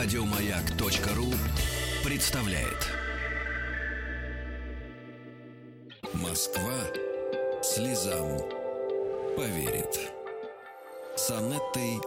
Радиомаяк.ру 0.00 1.26
представляет. 2.08 2.86
Москва 6.14 6.70
слезам 7.64 8.38
поверит. 9.36 10.12
С 11.16 11.32
Анеттой 11.32 11.98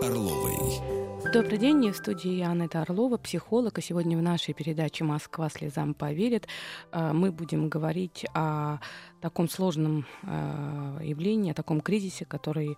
Орловой. 0.00 1.32
Добрый 1.32 1.58
день, 1.58 1.86
я 1.86 1.92
в 1.92 1.96
студии 1.96 2.40
Анетта 2.40 2.82
Орлова, 2.82 3.16
психолог. 3.16 3.78
И 3.78 3.82
сегодня 3.82 4.16
в 4.16 4.22
нашей 4.22 4.54
передаче 4.54 5.02
«Москва 5.02 5.48
слезам 5.48 5.94
поверит» 5.94 6.46
э, 6.92 7.12
мы 7.12 7.32
будем 7.32 7.68
говорить 7.68 8.26
о 8.32 8.78
таком 9.20 9.48
сложном 9.48 10.06
э, 10.22 11.00
явлении, 11.02 11.50
о 11.50 11.54
таком 11.54 11.80
кризисе, 11.80 12.24
который 12.24 12.76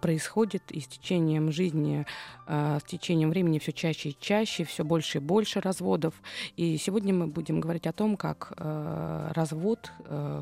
происходит 0.00 0.70
и 0.70 0.80
с 0.80 0.86
течением 0.86 1.50
жизни, 1.52 2.06
э, 2.46 2.78
с 2.80 2.84
течением 2.84 3.30
времени 3.30 3.58
все 3.58 3.72
чаще 3.72 4.10
и 4.10 4.16
чаще, 4.18 4.64
все 4.64 4.84
больше 4.84 5.18
и 5.18 5.20
больше 5.20 5.60
разводов. 5.60 6.14
И 6.56 6.76
сегодня 6.76 7.14
мы 7.14 7.26
будем 7.26 7.60
говорить 7.60 7.86
о 7.86 7.92
том, 7.92 8.16
как 8.16 8.52
э, 8.56 9.32
развод, 9.34 9.92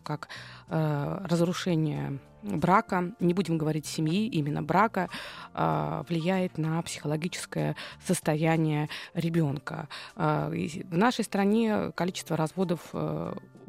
как 0.04 0.28
разрушение 0.68 2.18
брака, 2.42 3.12
не 3.20 3.34
будем 3.34 3.58
говорить 3.58 3.86
семьи, 3.86 4.26
именно 4.26 4.62
брака, 4.62 5.08
влияет 5.52 6.58
на 6.58 6.80
психологическое 6.82 7.76
состояние 8.06 8.88
ребенка. 9.14 9.88
В 10.14 10.96
нашей 10.96 11.24
стране 11.24 11.90
количество 11.94 12.36
разводов 12.36 12.94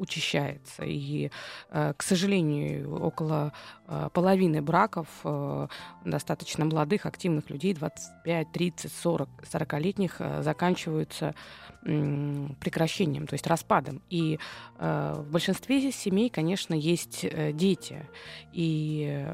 учащается. 0.02 0.84
И, 0.84 1.30
э, 1.70 1.94
к 1.96 2.02
сожалению, 2.02 3.02
около 3.02 3.52
э, 3.86 4.08
половины 4.12 4.60
браков 4.60 5.06
э, 5.24 5.68
достаточно 6.04 6.64
молодых, 6.64 7.06
активных 7.06 7.48
людей, 7.50 7.72
25, 7.74 8.52
30, 8.52 8.92
40, 8.92 9.28
40-летних, 9.42 10.20
заканчиваются 10.40 11.34
прекращением, 11.82 13.26
то 13.26 13.34
есть 13.34 13.46
распадом. 13.48 14.02
И 14.08 14.38
в 14.78 15.26
большинстве 15.30 15.90
семей, 15.90 16.30
конечно, 16.30 16.74
есть 16.74 17.26
дети. 17.54 18.06
И 18.52 19.26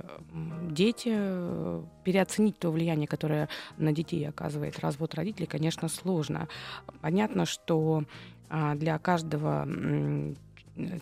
дети, 0.71 1.11
переоценить 2.05 2.59
то 2.59 2.71
влияние, 2.71 3.07
которое 3.07 3.51
на 3.77 3.93
детей 3.93 4.27
оказывает 4.27 4.79
развод 4.79 5.15
родителей, 5.15 5.47
конечно, 5.47 5.89
сложно. 5.89 6.49
Понятно, 7.03 7.45
что 7.45 8.05
а, 8.51 8.75
для 8.75 8.99
каждого 8.99 9.67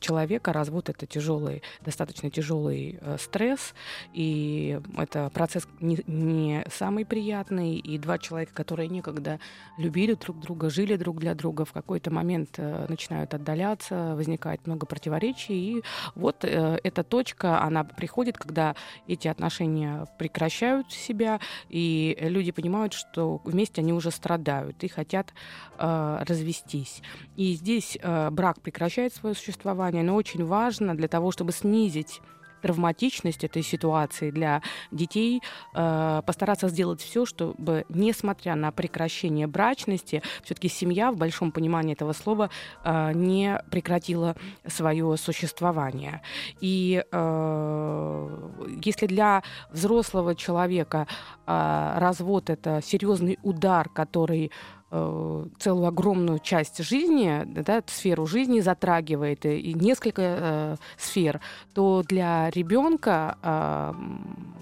человека 0.00 0.52
развод 0.52 0.88
это 0.88 1.06
тяжелый, 1.06 1.62
достаточно 1.80 2.30
тяжелый 2.30 2.98
э, 3.00 3.16
стресс, 3.18 3.74
и 4.12 4.80
это 4.96 5.30
процесс 5.30 5.66
не, 5.80 5.98
не 6.06 6.64
самый 6.70 7.04
приятный, 7.04 7.76
и 7.76 7.98
два 7.98 8.18
человека, 8.18 8.52
которые 8.54 8.88
никогда 8.88 9.38
любили 9.78 10.14
друг 10.14 10.40
друга, 10.40 10.70
жили 10.70 10.96
друг 10.96 11.18
для 11.18 11.34
друга, 11.34 11.64
в 11.64 11.72
какой-то 11.72 12.10
момент 12.10 12.54
э, 12.58 12.86
начинают 12.88 13.34
отдаляться, 13.34 14.14
возникает 14.16 14.66
много 14.66 14.86
противоречий, 14.86 15.76
и 15.78 15.82
вот 16.14 16.44
э, 16.44 16.78
эта 16.82 17.02
точка, 17.02 17.62
она 17.62 17.84
приходит, 17.84 18.38
когда 18.38 18.74
эти 19.06 19.28
отношения 19.28 20.06
прекращают 20.18 20.92
себя, 20.92 21.40
и 21.68 22.16
люди 22.20 22.52
понимают, 22.52 22.92
что 22.92 23.40
вместе 23.44 23.80
они 23.80 23.92
уже 23.92 24.10
страдают 24.10 24.82
и 24.84 24.88
хотят 24.88 25.32
э, 25.78 26.24
развестись. 26.26 27.02
И 27.36 27.54
здесь 27.54 27.98
э, 28.00 28.30
брак 28.30 28.60
прекращает 28.60 29.14
свое 29.14 29.34
существование, 29.34 29.65
существования, 29.66 30.02
но 30.02 30.14
очень 30.14 30.44
важно 30.44 30.94
для 30.94 31.08
того, 31.08 31.32
чтобы 31.32 31.52
снизить 31.52 32.20
травматичность 32.62 33.44
этой 33.44 33.62
ситуации 33.62 34.30
для 34.30 34.60
детей, 34.90 35.42
э, 35.74 36.22
постараться 36.26 36.68
сделать 36.68 37.00
все, 37.00 37.24
чтобы, 37.26 37.84
несмотря 37.88 38.56
на 38.56 38.72
прекращение 38.72 39.46
брачности, 39.46 40.22
все-таки 40.42 40.68
семья 40.68 41.12
в 41.12 41.16
большом 41.16 41.52
понимании 41.52 41.92
этого 41.92 42.12
слова 42.12 42.48
э, 42.84 43.12
не 43.14 43.60
прекратила 43.70 44.34
свое 44.66 45.16
существование. 45.16 46.22
И 46.60 47.04
э, 47.12 48.50
если 48.84 49.06
для 49.06 49.42
взрослого 49.70 50.34
человека 50.34 51.06
развод 51.46 52.50
это 52.50 52.80
серьезный 52.82 53.38
удар, 53.42 53.88
который 53.88 54.50
целую 54.90 55.86
огромную 55.86 56.38
часть 56.38 56.82
жизни, 56.82 57.42
да, 57.44 57.82
сферу 57.86 58.26
жизни 58.26 58.60
затрагивает 58.60 59.44
и, 59.44 59.58
и 59.58 59.74
несколько 59.74 60.22
э, 60.22 60.76
сфер, 60.96 61.40
то 61.74 62.04
для 62.06 62.50
ребенка 62.50 63.36
э, 63.42 63.92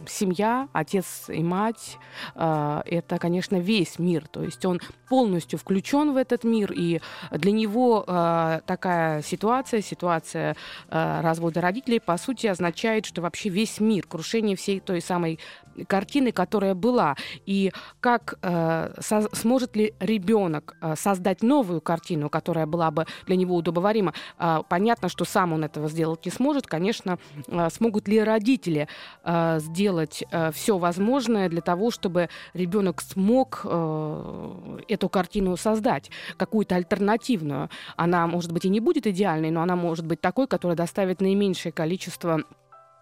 семья, 0.08 0.68
отец 0.72 1.24
и 1.28 1.42
мать 1.42 1.98
э, 2.34 2.82
это, 2.86 3.18
конечно, 3.18 3.56
весь 3.56 3.98
мир. 3.98 4.26
То 4.28 4.42
есть 4.42 4.64
он 4.64 4.80
полностью 5.08 5.58
включен 5.58 6.12
в 6.12 6.16
этот 6.16 6.42
мир, 6.42 6.72
и 6.72 7.00
для 7.30 7.52
него 7.52 8.04
э, 8.06 8.60
такая 8.66 9.22
ситуация, 9.22 9.82
ситуация 9.82 10.56
э, 10.88 11.20
развода 11.20 11.60
родителей, 11.60 12.00
по 12.00 12.16
сути, 12.16 12.46
означает, 12.46 13.04
что 13.04 13.20
вообще 13.20 13.50
весь 13.50 13.78
мир, 13.78 14.06
крушение 14.06 14.56
всей 14.56 14.80
той 14.80 15.00
самой 15.00 15.38
картины, 15.86 16.32
которая 16.32 16.74
была, 16.74 17.16
и 17.46 17.72
как 18.00 18.38
э, 18.42 18.94
со, 19.00 19.28
сможет 19.34 19.76
ли 19.76 19.94
ребенок 20.00 20.76
э, 20.80 20.94
создать 20.96 21.42
новую 21.42 21.80
картину, 21.80 22.28
которая 22.28 22.66
была 22.66 22.90
бы 22.90 23.06
для 23.26 23.36
него 23.36 23.56
удобоварима. 23.56 24.14
Э, 24.38 24.60
понятно, 24.68 25.08
что 25.08 25.24
сам 25.24 25.52
он 25.52 25.64
этого 25.64 25.88
сделать 25.88 26.24
не 26.24 26.30
сможет. 26.30 26.66
Конечно, 26.66 27.18
э, 27.46 27.68
смогут 27.70 28.08
ли 28.08 28.22
родители 28.22 28.88
э, 29.24 29.58
сделать 29.60 30.24
э, 30.30 30.52
все 30.52 30.78
возможное 30.78 31.48
для 31.48 31.60
того, 31.60 31.90
чтобы 31.90 32.28
ребенок 32.52 33.00
смог 33.00 33.62
э, 33.64 34.78
эту 34.88 35.08
картину 35.08 35.56
создать, 35.56 36.10
какую-то 36.36 36.76
альтернативную. 36.76 37.70
Она, 37.96 38.26
может 38.26 38.52
быть, 38.52 38.64
и 38.64 38.68
не 38.68 38.80
будет 38.80 39.06
идеальной, 39.06 39.50
но 39.50 39.62
она 39.62 39.76
может 39.76 40.06
быть 40.06 40.20
такой, 40.20 40.46
которая 40.46 40.76
доставит 40.76 41.20
наименьшее 41.20 41.72
количество 41.72 42.42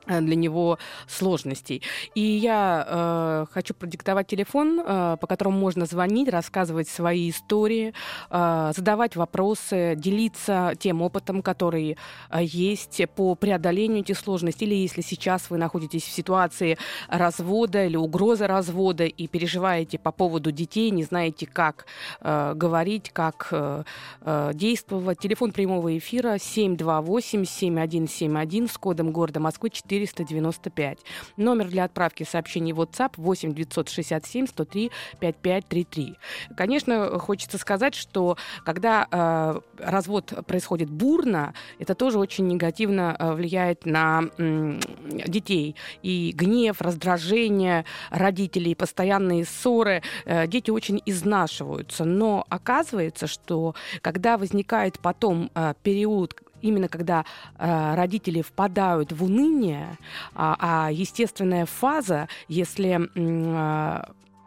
для 0.07 0.35
него 0.35 0.79
сложностей. 1.07 1.83
И 2.15 2.21
я 2.21 2.87
э, 2.87 3.47
хочу 3.53 3.75
продиктовать 3.75 4.27
телефон, 4.27 4.81
э, 4.81 5.17
по 5.21 5.27
которому 5.27 5.59
можно 5.59 5.85
звонить, 5.87 6.29
рассказывать 6.29 6.89
свои 6.89 7.31
истории, 7.31 7.95
э, 8.31 8.73
задавать 8.75 9.17
вопросы, 9.17 9.95
делиться 9.97 10.75
тем 10.79 11.03
опытом, 11.03 11.43
который 11.43 11.99
э, 12.31 12.39
есть 12.43 13.03
по 13.15 13.35
преодолению 13.35 14.01
этих 14.01 14.19
сложностей. 14.19 14.67
Или 14.67 14.75
если 14.75 15.03
сейчас 15.03 15.51
вы 15.51 15.59
находитесь 15.59 16.03
в 16.03 16.11
ситуации 16.11 16.79
развода 17.09 17.85
или 17.85 17.97
угрозы 17.97 18.47
развода 18.47 19.05
и 19.05 19.29
переживаете 19.29 19.99
по 19.99 20.11
поводу 20.11 20.51
детей, 20.51 20.91
не 20.91 21.05
знаете, 21.05 21.47
как 21.47 21.85
э, 22.21 22.55
говорить, 22.55 23.11
как 23.13 23.49
э, 23.53 23.85
э 24.23 24.51
действовать. 24.55 25.19
Телефон 25.19 25.53
прямого 25.53 25.97
эфира 25.97 26.35
728-7171 26.35 28.71
с 28.71 28.79
кодом 28.79 29.13
города 29.13 29.39
Москвы 29.41 29.71
4 29.71 29.92
495. 29.93 30.99
Номер 31.37 31.69
для 31.69 31.85
отправки 31.85 32.25
сообщений 32.25 32.73
WhatsApp 32.73 33.13
8 33.17 33.55
967 33.55 34.47
103 34.47 34.91
5533. 35.21 36.17
Конечно, 36.57 37.19
хочется 37.19 37.59
сказать, 37.59 37.95
что 37.95 38.37
когда 38.65 39.07
э, 39.11 39.61
развод 39.79 40.33
происходит 40.47 40.91
бурно, 40.91 41.55
это 41.79 41.95
тоже 41.95 42.19
очень 42.19 42.47
негативно 42.47 43.17
э, 43.19 43.33
влияет 43.35 43.87
на 43.87 44.23
э, 44.39 44.79
детей. 45.27 45.77
И 46.03 46.33
гнев, 46.35 46.81
раздражение 46.81 47.85
родителей, 48.11 48.75
постоянные 48.75 49.45
ссоры, 49.45 50.03
э, 50.25 50.47
дети 50.47 50.71
очень 50.71 51.03
изнашиваются. 51.05 52.05
Но 52.05 52.45
оказывается, 52.49 53.27
что 53.27 53.75
когда 54.01 54.39
возникает 54.39 54.99
потом 55.01 55.51
э, 55.55 55.75
период 55.83 56.35
именно 56.63 56.89
когда 56.89 57.25
э, 57.59 57.95
родители 57.95 58.43
впадают 58.43 59.13
в 59.13 59.25
уныние, 59.25 59.99
а, 60.35 60.57
а 60.59 60.91
естественная 60.91 61.67
фаза, 61.67 62.29
если 62.49 63.09
э, 63.15 64.03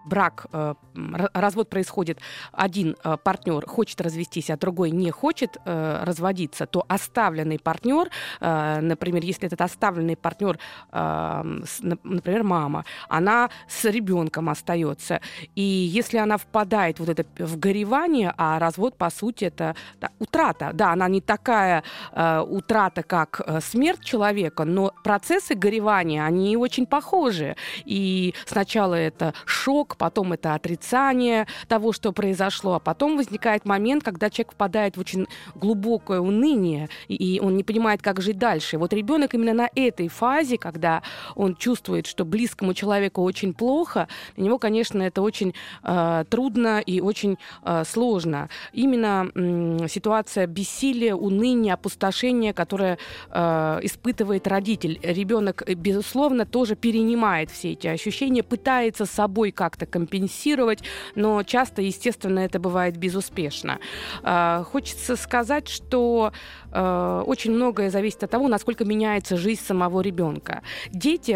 брак, 0.06 0.46
э, 0.52 0.74
развод 1.34 1.70
происходит, 1.70 2.20
один 2.52 2.96
э, 3.04 3.18
партнер 3.24 3.66
хочет 3.66 4.02
развестись, 4.02 4.50
а 4.50 4.58
другой 4.58 4.92
не 4.92 5.12
хочет 5.12 5.58
э, 5.66 6.04
разводиться, 6.04 6.66
то 6.66 6.86
оставленный 6.88 7.60
партнер, 7.60 8.10
например, 8.40 9.24
если 9.24 9.48
этот 9.48 9.62
оставленный 9.62 10.16
партнер, 10.16 10.60
например, 10.92 12.44
мама, 12.44 12.86
она 13.10 13.50
с 13.68 13.86
ребенком 13.86 14.50
остается, 14.50 15.22
и 15.56 15.62
если 15.62 16.18
она 16.18 16.38
впадает 16.38 17.00
вот 17.00 17.10
это 17.10 17.26
в 17.44 17.58
горевание, 17.58 18.34
а 18.38 18.60
развод 18.60 18.98
по 18.98 19.10
сути 19.10 19.46
это 19.46 19.76
утрата, 20.20 20.72
да, 20.74 20.92
она 20.92 21.08
не 21.08 21.22
такая 21.22 21.84
утрата, 22.14 23.04
как 23.04 23.42
смерть 23.62 24.04
человека, 24.04 24.66
но 24.66 24.94
процессы 25.04 25.56
горевания 25.56 26.24
они 26.24 26.58
очень 26.58 26.86
похожи, 26.86 27.56
и 27.86 28.34
сначала 28.46 28.96
это 28.96 29.34
шок, 29.46 29.95
потом 29.96 30.34
это 30.34 30.54
отрицание 30.54 31.48
того, 31.68 31.92
что 31.92 32.12
произошло, 32.12 32.76
а 32.76 32.80
потом 32.80 33.18
возникает 33.18 33.66
момент, 33.66 34.04
когда 34.04 34.30
человек 34.30 34.54
впадает 34.54 34.98
в 34.98 35.00
очень 35.00 35.28
глубокое 35.56 36.20
уныние, 36.20 36.90
и 37.08 37.40
он 37.44 37.56
не 37.56 37.64
понимает, 37.64 38.02
как 38.02 38.22
жить 38.22 38.38
дальше. 38.38 38.78
Вот 38.78 38.94
ребенок 38.94 39.34
именно 39.34 39.54
на 39.54 39.70
этой 39.76 40.08
фазе, 40.08 40.58
когда 40.58 41.02
он 41.36 41.56
чувствует, 41.56 42.08
что 42.08 42.26
близкому 42.26 42.74
человеку 42.74 43.24
очень 43.24 43.54
плохо, 43.54 44.08
для 44.36 44.46
него, 44.46 44.60
конечно, 44.60 45.02
это 45.02 45.22
очень 45.22 45.54
э, 45.84 46.26
трудно 46.30 46.80
и 46.80 47.02
очень 47.02 47.38
э, 47.64 47.84
сложно. 47.86 48.50
Именно 48.74 49.32
э, 49.34 49.88
ситуация 49.90 50.48
бессилия, 50.48 51.16
уныния, 51.16 51.74
опустошения, 51.74 52.54
которое 52.54 52.98
э, 53.30 53.80
испытывает 53.84 54.48
родитель. 54.48 55.00
Ребенок, 55.02 55.64
безусловно, 55.68 56.46
тоже 56.46 56.76
перенимает 56.76 57.52
все 57.52 57.74
эти 57.74 57.88
ощущения, 57.88 58.44
пытается 58.44 59.06
собой 59.06 59.52
как-то 59.52 59.85
компенсировать, 59.86 60.84
но 61.16 61.44
часто, 61.44 61.82
естественно, 61.82 62.40
это 62.40 62.60
бывает 62.60 62.98
безуспешно. 62.98 63.80
Э, 64.24 64.64
хочется 64.64 65.16
сказать, 65.16 65.68
что 65.68 66.32
э, 66.72 67.24
очень 67.26 67.52
многое 67.52 67.90
зависит 67.90 68.24
от 68.24 68.32
того, 68.32 68.48
насколько 68.48 68.86
меняется 68.86 69.38
жизнь 69.38 69.62
самого 69.62 70.02
ребенка. 70.02 70.62
Дети, 70.92 71.32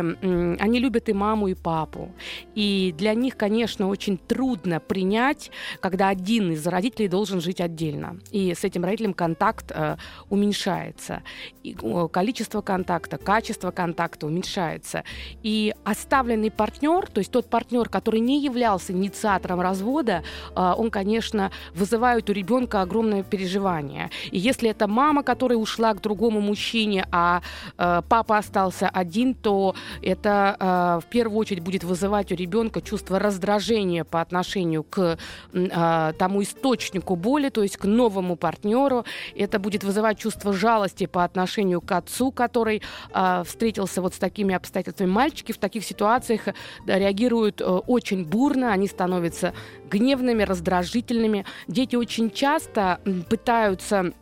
они 0.61 0.79
любят 0.79 1.09
и 1.09 1.13
маму, 1.13 1.47
и 1.47 1.53
папу. 1.53 2.11
И 2.55 2.93
для 2.97 3.13
них, 3.13 3.37
конечно, 3.37 3.87
очень 3.87 4.17
трудно 4.17 4.79
принять, 4.79 5.51
когда 5.79 6.09
один 6.09 6.51
из 6.51 6.65
родителей 6.67 7.07
должен 7.07 7.41
жить 7.41 7.61
отдельно. 7.61 8.19
И 8.31 8.53
с 8.53 8.63
этим 8.63 8.83
родителем 8.83 9.13
контакт 9.13 9.71
э, 9.71 9.97
уменьшается. 10.29 11.23
И, 11.63 11.75
количество 12.11 12.61
контакта, 12.61 13.17
качество 13.17 13.71
контакта 13.71 14.27
уменьшается. 14.27 15.03
И 15.43 15.73
оставленный 15.83 16.51
партнер, 16.51 17.07
то 17.07 17.19
есть 17.19 17.31
тот 17.31 17.49
партнер, 17.49 17.89
который 17.89 18.19
не 18.19 18.38
являлся 18.39 18.93
инициатором 18.93 19.61
развода, 19.61 20.23
э, 20.55 20.73
он, 20.77 20.91
конечно, 20.91 21.51
вызывает 21.73 22.29
у 22.29 22.33
ребенка 22.33 22.81
огромное 22.81 23.23
переживание. 23.23 24.09
И 24.31 24.37
если 24.37 24.69
это 24.69 24.87
мама, 24.87 25.23
которая 25.23 25.57
ушла 25.57 25.93
к 25.93 26.01
другому 26.01 26.41
мужчине, 26.41 27.07
а 27.11 27.41
э, 27.77 28.01
папа 28.07 28.37
остался 28.37 28.89
один, 28.89 29.33
то 29.33 29.75
это 30.01 30.55
э, 30.59 31.05
в 31.05 31.09
первую 31.09 31.37
очередь 31.37 31.63
будет 31.63 31.83
вызывать 31.83 32.31
у 32.31 32.35
ребенка 32.35 32.81
чувство 32.81 33.19
раздражения 33.19 34.03
по 34.03 34.21
отношению 34.21 34.83
к 34.83 35.17
э, 35.53 36.13
тому 36.17 36.43
источнику 36.43 37.15
боли, 37.15 37.49
то 37.49 37.63
есть 37.63 37.77
к 37.77 37.85
новому 37.85 38.35
партнеру. 38.35 39.05
Это 39.35 39.59
будет 39.59 39.83
вызывать 39.83 40.19
чувство 40.19 40.53
жалости 40.53 41.05
по 41.05 41.23
отношению 41.23 41.81
к 41.81 41.91
отцу, 41.91 42.31
который 42.31 42.81
э, 43.13 43.43
встретился 43.45 44.01
вот 44.01 44.13
с 44.13 44.17
такими 44.17 44.55
обстоятельствами. 44.55 45.09
Мальчики 45.09 45.51
в 45.51 45.57
таких 45.57 45.83
ситуациях 45.83 46.41
да, 46.85 46.97
реагируют 46.99 47.61
э, 47.61 47.65
очень 47.65 48.25
бурно, 48.29 48.71
они 48.71 48.87
становятся 48.87 49.53
гневными, 49.89 50.43
раздражительными. 50.43 51.45
Дети 51.67 51.95
очень 51.95 52.31
часто 52.31 52.99
пытаются 53.29 54.13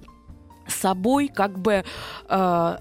собой 0.68 1.28
как 1.28 1.58
бы 1.60 1.84
э, 2.30 2.78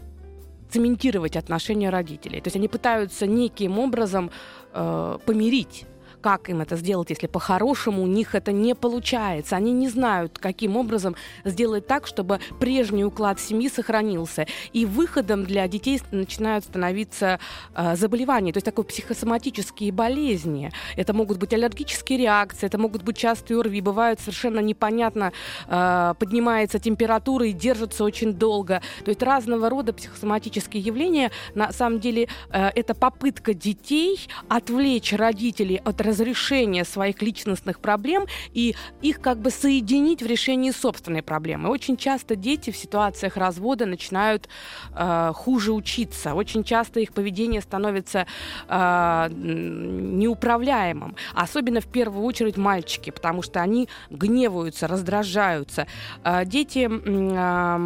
цементировать 0.71 1.37
отношения 1.37 1.91
родителей. 1.91 2.41
То 2.41 2.49
есть 2.49 2.57
они 2.57 2.69
пытаются 2.69 3.27
неким 3.27 3.79
образом 3.79 4.31
э, 4.73 5.19
помирить 5.25 5.87
как 6.27 6.51
им 6.51 6.61
это 6.61 6.75
сделать, 6.77 7.09
если 7.11 7.29
по-хорошему 7.29 8.03
у 8.03 8.07
них 8.07 8.35
это 8.35 8.51
не 8.51 8.75
получается. 8.75 9.55
Они 9.55 9.73
не 9.73 9.89
знают, 9.89 10.39
каким 10.39 10.77
образом 10.77 11.15
сделать 11.45 11.87
так, 11.87 12.07
чтобы 12.07 12.41
прежний 12.59 13.05
уклад 13.05 13.39
семьи 13.39 13.69
сохранился. 13.69 14.47
И 14.73 14.85
выходом 14.87 15.45
для 15.45 15.69
детей 15.69 16.03
начинают 16.11 16.65
становиться 16.65 17.39
э, 17.75 17.97
заболевания, 17.97 18.53
то 18.53 18.57
есть 18.57 18.65
такие 18.65 18.85
психосоматические 18.85 19.93
болезни. 19.93 20.73
Это 20.97 21.15
могут 21.15 21.39
быть 21.39 21.55
аллергические 21.55 22.19
реакции, 22.19 22.67
это 22.67 22.77
могут 22.77 23.03
быть 23.03 23.17
частые 23.17 23.61
ОРВИ, 23.61 23.81
бывают 23.81 24.19
совершенно 24.19 24.59
непонятно, 24.59 25.33
э, 25.69 26.15
поднимается 26.19 26.81
температура 26.81 27.47
и 27.47 27.53
держится 27.53 28.03
очень 28.03 28.35
долго. 28.35 28.83
То 29.05 29.11
есть 29.11 29.23
разного 29.23 29.71
рода 29.71 29.93
психосоматические 29.93 30.83
явления, 30.83 31.31
на 31.55 31.73
самом 31.73 32.01
деле, 32.01 32.29
э, 32.51 32.71
это 32.75 32.95
попытка 32.95 33.55
детей 33.55 34.19
отвлечь 34.49 35.13
родителей 35.13 35.81
от 35.85 36.01
разрешения 36.01 36.16
разрешения 36.17 36.85
своих 36.85 37.23
личностных 37.23 37.81
проблем 37.81 38.27
и 38.55 38.75
их 39.03 39.21
как 39.21 39.39
бы 39.39 39.51
соединить 39.51 40.23
в 40.23 40.27
решении 40.27 40.71
собственной 40.71 41.23
проблемы. 41.23 41.69
Очень 41.69 41.97
часто 41.97 42.37
дети 42.37 42.71
в 42.71 42.77
ситуациях 42.77 43.37
развода 43.37 43.87
начинают 43.87 44.49
э, 44.95 45.33
хуже 45.35 45.73
учиться. 45.73 46.35
Очень 46.35 46.65
часто 46.65 47.01
их 47.01 47.13
поведение 47.13 47.61
становится 47.61 48.27
э, 48.69 49.29
неуправляемым. 49.31 51.17
Особенно 51.35 51.81
в 51.81 51.87
первую 51.87 52.25
очередь 52.25 52.57
мальчики, 52.57 53.11
потому 53.11 53.43
что 53.43 53.61
они 53.61 53.89
гневаются, 54.11 54.87
раздражаются. 54.87 55.87
Э, 56.25 56.45
дети 56.45 56.89
э, 56.89 57.77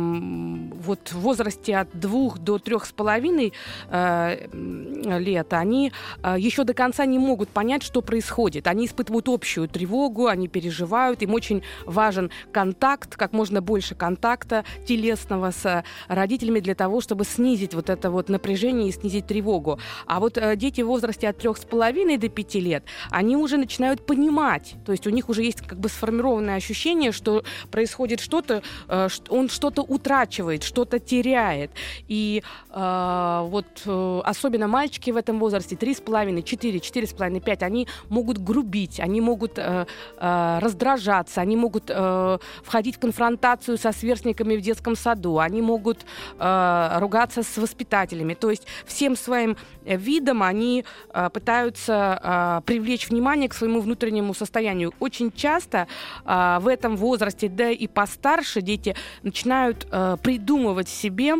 вот 0.82 1.12
в 1.12 1.20
возрасте 1.20 1.76
от 1.78 1.88
двух 1.98 2.38
до 2.38 2.58
трех 2.58 2.84
с 2.84 2.92
половиной 2.92 3.52
э, 3.88 4.46
лет, 4.52 5.52
они 5.52 5.92
э, 6.22 6.36
еще 6.38 6.64
до 6.64 6.74
конца 6.74 7.06
не 7.06 7.18
могут 7.18 7.48
понять, 7.48 7.82
что 7.82 8.02
происходит. 8.10 8.66
Они 8.66 8.86
испытывают 8.86 9.28
общую 9.28 9.68
тревогу, 9.68 10.26
они 10.26 10.48
переживают, 10.48 11.22
им 11.22 11.32
очень 11.32 11.62
важен 11.86 12.32
контакт, 12.50 13.14
как 13.14 13.32
можно 13.32 13.60
больше 13.62 13.94
контакта 13.94 14.64
телесного 14.84 15.52
с 15.52 15.84
родителями 16.08 16.58
для 16.58 16.74
того, 16.74 17.00
чтобы 17.00 17.24
снизить 17.24 17.72
вот 17.72 17.88
это 17.88 18.10
вот 18.10 18.28
напряжение 18.28 18.88
и 18.88 18.92
снизить 18.92 19.28
тревогу. 19.28 19.78
А 20.06 20.18
вот 20.18 20.38
э, 20.38 20.56
дети 20.56 20.80
в 20.80 20.88
возрасте 20.88 21.28
от 21.28 21.38
трех 21.38 21.56
с 21.56 21.64
половиной 21.64 22.16
до 22.16 22.28
пяти 22.28 22.58
лет, 22.58 22.82
они 23.10 23.36
уже 23.36 23.58
начинают 23.58 24.04
понимать, 24.04 24.74
то 24.84 24.90
есть 24.90 25.06
у 25.06 25.10
них 25.10 25.28
уже 25.28 25.44
есть 25.44 25.60
как 25.60 25.78
бы 25.78 25.88
сформированное 25.88 26.56
ощущение, 26.56 27.12
что 27.12 27.44
происходит 27.70 28.18
что-то, 28.18 28.64
э, 28.88 29.08
он 29.28 29.48
что-то 29.48 29.82
утрачивает, 29.82 30.64
что-то 30.64 30.98
теряет. 30.98 31.70
И 32.08 32.42
э, 32.70 33.46
вот 33.46 33.66
э, 33.86 34.20
особенно 34.24 34.66
мальчики 34.66 35.12
в 35.12 35.16
этом 35.16 35.38
возрасте, 35.38 35.76
три 35.76 35.94
с 35.94 36.00
половиной, 36.00 36.42
четыре, 36.42 36.80
четыре 36.80 37.06
с 37.06 37.12
половиной, 37.12 37.40
пять, 37.40 37.62
они 37.62 37.86
могут 38.08 38.38
грубить, 38.38 39.00
они 39.00 39.20
могут 39.20 39.58
э, 39.58 39.86
э, 40.18 40.58
раздражаться, 40.60 41.40
они 41.40 41.56
могут 41.56 41.84
э, 41.88 42.38
входить 42.62 42.96
в 42.96 42.98
конфронтацию 42.98 43.78
со 43.78 43.92
сверстниками 43.92 44.56
в 44.56 44.60
детском 44.60 44.96
саду, 44.96 45.38
они 45.38 45.62
могут 45.62 46.04
э, 46.38 46.98
ругаться 46.98 47.42
с 47.42 47.56
воспитателями. 47.56 48.34
То 48.34 48.50
есть 48.50 48.66
всем 48.86 49.16
своим 49.16 49.56
видом 49.84 50.42
они 50.42 50.84
э, 51.12 51.30
пытаются 51.30 52.20
э, 52.22 52.66
привлечь 52.66 53.08
внимание 53.08 53.48
к 53.48 53.54
своему 53.54 53.80
внутреннему 53.80 54.34
состоянию. 54.34 54.92
Очень 55.00 55.32
часто 55.32 55.86
э, 56.24 56.58
в 56.60 56.68
этом 56.68 56.96
возрасте, 56.96 57.48
да 57.48 57.70
и 57.70 57.86
постарше, 57.86 58.60
дети 58.62 58.94
начинают 59.22 59.86
э, 59.90 60.16
придумывать 60.22 60.88
себе 60.88 61.34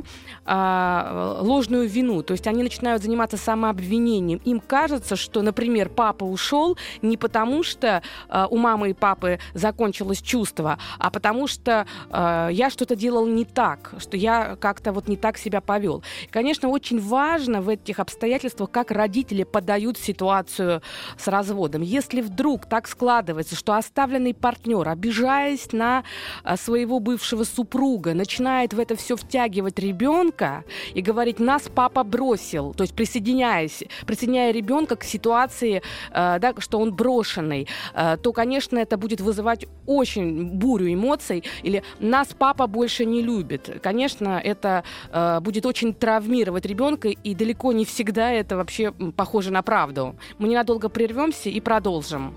э, 0.47 1.39
ложную 1.41 1.89
вину. 1.89 2.23
То 2.23 2.33
есть 2.33 2.47
они 2.47 2.63
начинают 2.63 3.03
заниматься 3.03 3.37
самообвинением. 3.37 4.41
Им 4.45 4.61
кажется, 4.61 5.17
что, 5.17 5.43
например, 5.43 5.89
папа 5.89 6.25
ушел, 6.25 6.50
ушел 6.51 6.77
не 7.03 7.17
потому, 7.17 7.63
что 7.63 8.03
э, 8.29 8.47
у 8.51 8.57
мамы 8.57 8.91
и 8.91 8.93
папы 8.93 9.39
закончилось 9.55 10.21
чувство, 10.21 10.79
а 10.99 11.11
потому 11.11 11.47
что 11.47 11.87
э, 12.11 12.49
я 12.53 12.71
что-то 12.71 12.97
делал 12.97 13.27
не 13.27 13.45
так, 13.45 13.93
что 13.99 14.17
я 14.17 14.57
как-то 14.57 14.93
вот 14.93 15.09
не 15.09 15.17
так 15.17 15.39
себя 15.39 15.61
повел. 15.61 16.03
Конечно, 16.31 16.69
очень 16.69 17.01
важно 17.01 17.61
в 17.61 17.69
этих 17.69 18.01
обстоятельствах, 18.01 18.71
как 18.71 18.91
родители 18.91 19.45
подают 19.45 19.99
ситуацию 19.99 20.83
с 21.19 21.29
разводом. 21.29 21.83
Если 21.83 22.21
вдруг 22.21 22.67
так 22.67 22.89
складывается, 22.89 23.55
что 23.55 23.75
оставленный 23.75 24.35
партнер, 24.35 24.89
обижаясь 24.89 25.73
на 25.73 26.03
э, 26.45 26.57
своего 26.57 26.99
бывшего 26.99 27.45
супруга, 27.45 28.15
начинает 28.15 28.75
в 28.75 28.81
это 28.81 28.97
все 28.97 29.17
втягивать 29.17 29.79
ребенка 29.79 30.65
и 30.95 31.01
говорить, 31.01 31.39
нас 31.39 31.63
папа 31.73 32.03
бросил, 32.03 32.75
то 32.75 32.83
есть 32.83 32.95
присоединяясь, 32.95 33.85
присоединяя 34.07 34.53
ребенка 34.53 34.97
к 34.97 35.05
ситуации, 35.05 35.83
э, 36.11 36.40
да, 36.41 36.55
что 36.59 36.79
он 36.79 36.93
брошенный, 36.93 37.69
э, 37.95 38.17
то, 38.23 38.33
конечно, 38.33 38.79
это 38.79 38.97
будет 38.97 39.21
вызывать 39.21 39.67
очень 39.87 40.51
бурю 40.51 40.93
эмоций. 40.93 41.45
Или 41.63 41.83
нас 41.99 42.29
папа 42.37 42.67
больше 42.67 43.05
не 43.05 43.23
любит. 43.23 43.81
Конечно, 43.83 44.41
это 44.43 44.85
э, 45.13 45.41
будет 45.41 45.67
очень 45.67 45.95
травмировать 45.95 46.67
ребенка, 46.67 47.09
и 47.09 47.35
далеко 47.35 47.73
не 47.73 47.85
всегда 47.85 48.33
это 48.33 48.57
вообще 48.57 48.93
похоже 49.17 49.53
на 49.53 49.63
правду. 49.63 50.17
Мы 50.39 50.49
ненадолго 50.49 50.89
прервемся 50.89 51.49
и 51.49 51.61
продолжим. 51.61 52.35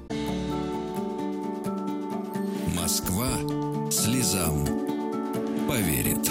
Москва 2.79 3.27
слезам 3.89 4.65
поверит. 5.67 6.29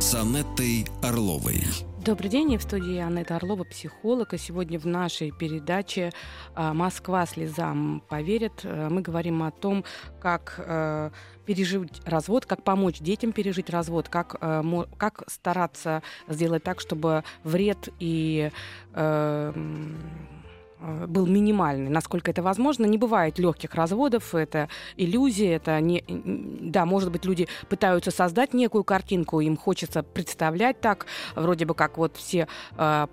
С 0.00 0.14
Анеттой 0.14 0.86
Орловой. 1.02 1.89
Добрый 2.02 2.30
день, 2.30 2.52
я 2.52 2.58
в 2.58 2.62
студии 2.62 2.96
Анетта 2.96 3.36
Орлова, 3.36 3.64
психолог. 3.64 4.32
И 4.32 4.38
сегодня 4.38 4.78
в 4.78 4.86
нашей 4.86 5.32
передаче 5.32 6.12
а, 6.54 6.72
«Москва 6.72 7.26
слезам 7.26 8.02
поверит» 8.08 8.60
э, 8.62 8.88
мы 8.88 9.02
говорим 9.02 9.42
о 9.42 9.50
том, 9.50 9.84
как 10.18 10.54
э, 10.56 11.10
пережить 11.44 12.00
развод, 12.06 12.46
как 12.46 12.64
помочь 12.64 13.00
детям 13.00 13.32
пережить 13.32 13.68
развод, 13.68 14.08
как, 14.08 14.36
э, 14.40 14.62
как 14.96 15.24
стараться 15.26 16.02
сделать 16.26 16.64
так, 16.64 16.80
чтобы 16.80 17.22
вред 17.44 17.90
и 17.98 18.50
был 21.06 21.26
минимальный, 21.26 21.90
насколько 21.90 22.30
это 22.30 22.42
возможно. 22.42 22.86
Не 22.86 22.98
бывает 22.98 23.38
легких 23.38 23.74
разводов, 23.74 24.34
это 24.34 24.68
иллюзия, 24.96 25.56
это 25.56 25.80
не... 25.80 26.04
Да, 26.06 26.86
может 26.86 27.12
быть, 27.12 27.24
люди 27.24 27.48
пытаются 27.68 28.10
создать 28.10 28.54
некую 28.54 28.84
картинку, 28.84 29.40
им 29.40 29.56
хочется 29.56 30.02
представлять 30.02 30.80
так, 30.80 31.06
вроде 31.34 31.66
бы 31.66 31.74
как 31.74 31.98
вот 31.98 32.16
все 32.16 32.48
э, 32.76 33.06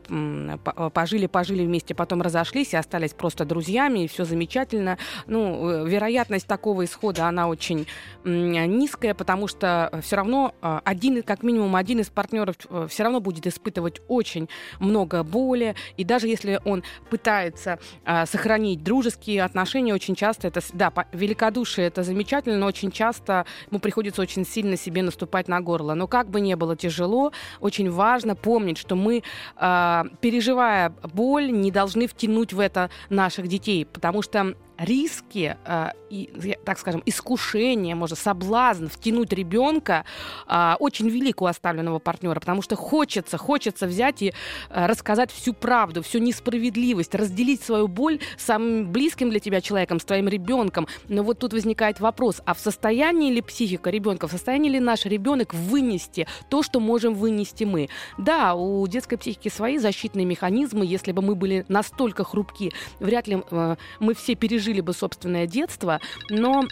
пожили-пожили 0.94 1.66
вместе, 1.66 1.94
потом 1.94 2.22
разошлись 2.22 2.74
и 2.74 2.78
остались 2.78 3.14
просто 3.14 3.46
друзьями, 3.46 4.06
и 4.06 4.08
все 4.08 4.24
замечательно. 4.24 4.98
Ну, 5.26 5.70
э, 5.70 5.90
вероятность 5.90 6.48
такого 6.48 6.86
исхода, 6.86 7.28
она 7.28 7.48
очень 7.48 7.88
низкая, 8.24 9.14
потому 9.14 9.48
что 9.48 10.00
все 10.04 10.16
равно 10.16 10.54
э, 10.62 10.80
один, 10.84 11.24
как 11.24 11.44
минимум 11.44 11.76
один 11.76 12.00
из 12.00 12.10
партнеров 12.10 12.56
все 12.90 13.04
равно 13.04 13.20
будет 13.20 13.48
испытывать 13.48 14.02
очень 14.08 14.48
много 14.80 15.24
боли, 15.24 15.76
и 15.98 16.04
даже 16.04 16.28
если 16.28 16.62
он 16.64 16.84
пытается 17.10 17.57
пытается 17.58 17.80
э, 18.06 18.26
сохранить 18.26 18.84
дружеские 18.84 19.44
отношения. 19.44 19.94
Очень 19.94 20.16
часто 20.16 20.48
это, 20.48 20.62
да, 20.74 20.92
великодушие 21.12 21.88
это 21.88 22.04
замечательно, 22.04 22.58
но 22.58 22.68
очень 22.68 22.92
часто 22.92 23.46
ему 23.70 23.80
приходится 23.80 24.22
очень 24.22 24.46
сильно 24.46 24.78
себе 24.78 25.02
наступать 25.02 25.48
на 25.48 25.60
горло. 25.62 25.94
Но 25.94 26.08
как 26.08 26.30
бы 26.30 26.40
ни 26.42 26.54
было 26.56 26.76
тяжело, 26.76 27.32
очень 27.60 27.90
важно 27.90 28.36
помнить, 28.36 28.78
что 28.78 28.96
мы, 28.96 29.24
э, 29.58 30.04
переживая 30.22 30.94
боль, 31.14 31.52
не 31.52 31.72
должны 31.72 32.08
втянуть 32.08 32.54
в 32.54 32.60
это 32.60 32.90
наших 33.10 33.48
детей, 33.48 33.86
потому 33.86 34.22
что 34.22 34.56
риски, 34.78 35.58
э, 35.66 35.92
и, 36.10 36.58
так 36.64 36.80
скажем, 36.80 37.04
искушение, 37.06 37.96
может, 37.96 38.18
соблазн 38.18 38.88
втянуть 38.88 39.34
ребенка 39.34 40.06
э, 40.48 40.76
очень 40.80 41.10
велик 41.10 41.42
у 41.42 41.46
оставленного 41.46 42.00
партнера, 42.00 42.40
потому 42.40 42.62
что 42.62 42.76
хочется, 42.76 43.38
хочется 43.38 43.88
взять 43.88 44.22
и 44.22 44.34
э, 44.70 44.86
рассказать 44.86 45.32
всю 45.32 45.54
правду, 45.54 46.02
всю 46.02 46.20
несправедливость, 46.20 47.16
разделить 47.16 47.62
свою 47.62 47.88
боль 47.88 48.20
с 48.38 48.46
самым 48.46 48.92
близким 48.92 49.30
для 49.30 49.40
тебя 49.40 49.62
человеком, 49.62 50.00
с 50.00 50.06
твоим 50.06 50.28
ребенком. 50.28 50.88
Но 51.08 51.24
вот 51.24 51.40
тут 51.40 51.54
возникает 51.54 52.00
вопрос, 52.00 52.42
а 52.46 52.54
в 52.54 52.60
состоянии 52.60 53.32
ли 53.32 53.42
психика 53.42 53.90
ребенка, 53.90 54.28
в 54.28 54.32
состоянии 54.32 54.70
ли 54.70 54.80
наш 54.80 55.06
ребенок 55.06 55.54
вынести 55.54 56.28
то, 56.50 56.64
что 56.64 56.80
можем 56.80 57.14
вынести 57.14 57.64
мы? 57.64 57.90
Да, 58.18 58.56
у 58.56 58.86
детской 58.88 59.18
психики 59.18 59.50
свои 59.50 59.78
защитные 59.78 60.26
механизмы, 60.26 60.86
если 60.86 61.12
бы 61.12 61.22
мы 61.22 61.36
были 61.36 61.66
настолько 61.68 62.24
хрупки, 62.24 62.72
вряд 63.00 63.28
ли 63.28 63.44
э, 63.50 63.76
мы 64.00 64.14
все 64.14 64.36
пережили 64.36 64.67
пережили 64.68 64.82
бы 64.82 64.94
собственное 64.94 65.48
детство, 65.48 66.00
но 66.30 66.64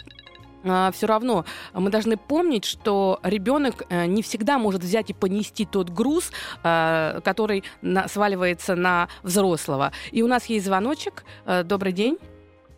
а, 0.64 0.90
все 0.90 1.06
равно 1.06 1.44
мы 1.72 1.90
должны 1.90 2.16
помнить, 2.16 2.64
что 2.64 3.18
ребенок 3.22 3.84
э, 3.88 4.06
не 4.06 4.22
всегда 4.22 4.58
может 4.58 4.82
взять 4.82 5.10
и 5.10 5.14
понести 5.14 5.64
тот 5.64 5.90
груз, 5.90 6.30
э, 6.62 7.20
который 7.24 7.64
сваливается 8.06 8.74
на 8.74 9.08
взрослого. 9.22 9.92
И 10.12 10.22
у 10.22 10.28
нас 10.28 10.46
есть 10.46 10.66
звоночек. 10.66 11.24
Э, 11.46 11.62
добрый 11.62 11.92
день. 11.92 12.18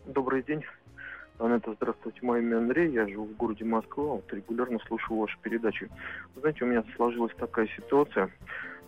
Добрый 0.05 0.41
день. 0.43 0.63
Анетта, 1.39 1.73
здравствуйте, 1.73 2.19
мое 2.21 2.41
имя 2.41 2.57
Андрей, 2.57 2.91
я 2.91 3.07
живу 3.07 3.25
в 3.25 3.35
городе 3.35 3.65
Москва, 3.65 4.03
вот 4.03 4.33
регулярно 4.33 4.77
слушаю 4.87 5.19
ваши 5.19 5.37
передачи. 5.41 5.89
знаете, 6.35 6.65
у 6.65 6.67
меня 6.67 6.83
сложилась 6.95 7.33
такая 7.37 7.67
ситуация. 7.77 8.29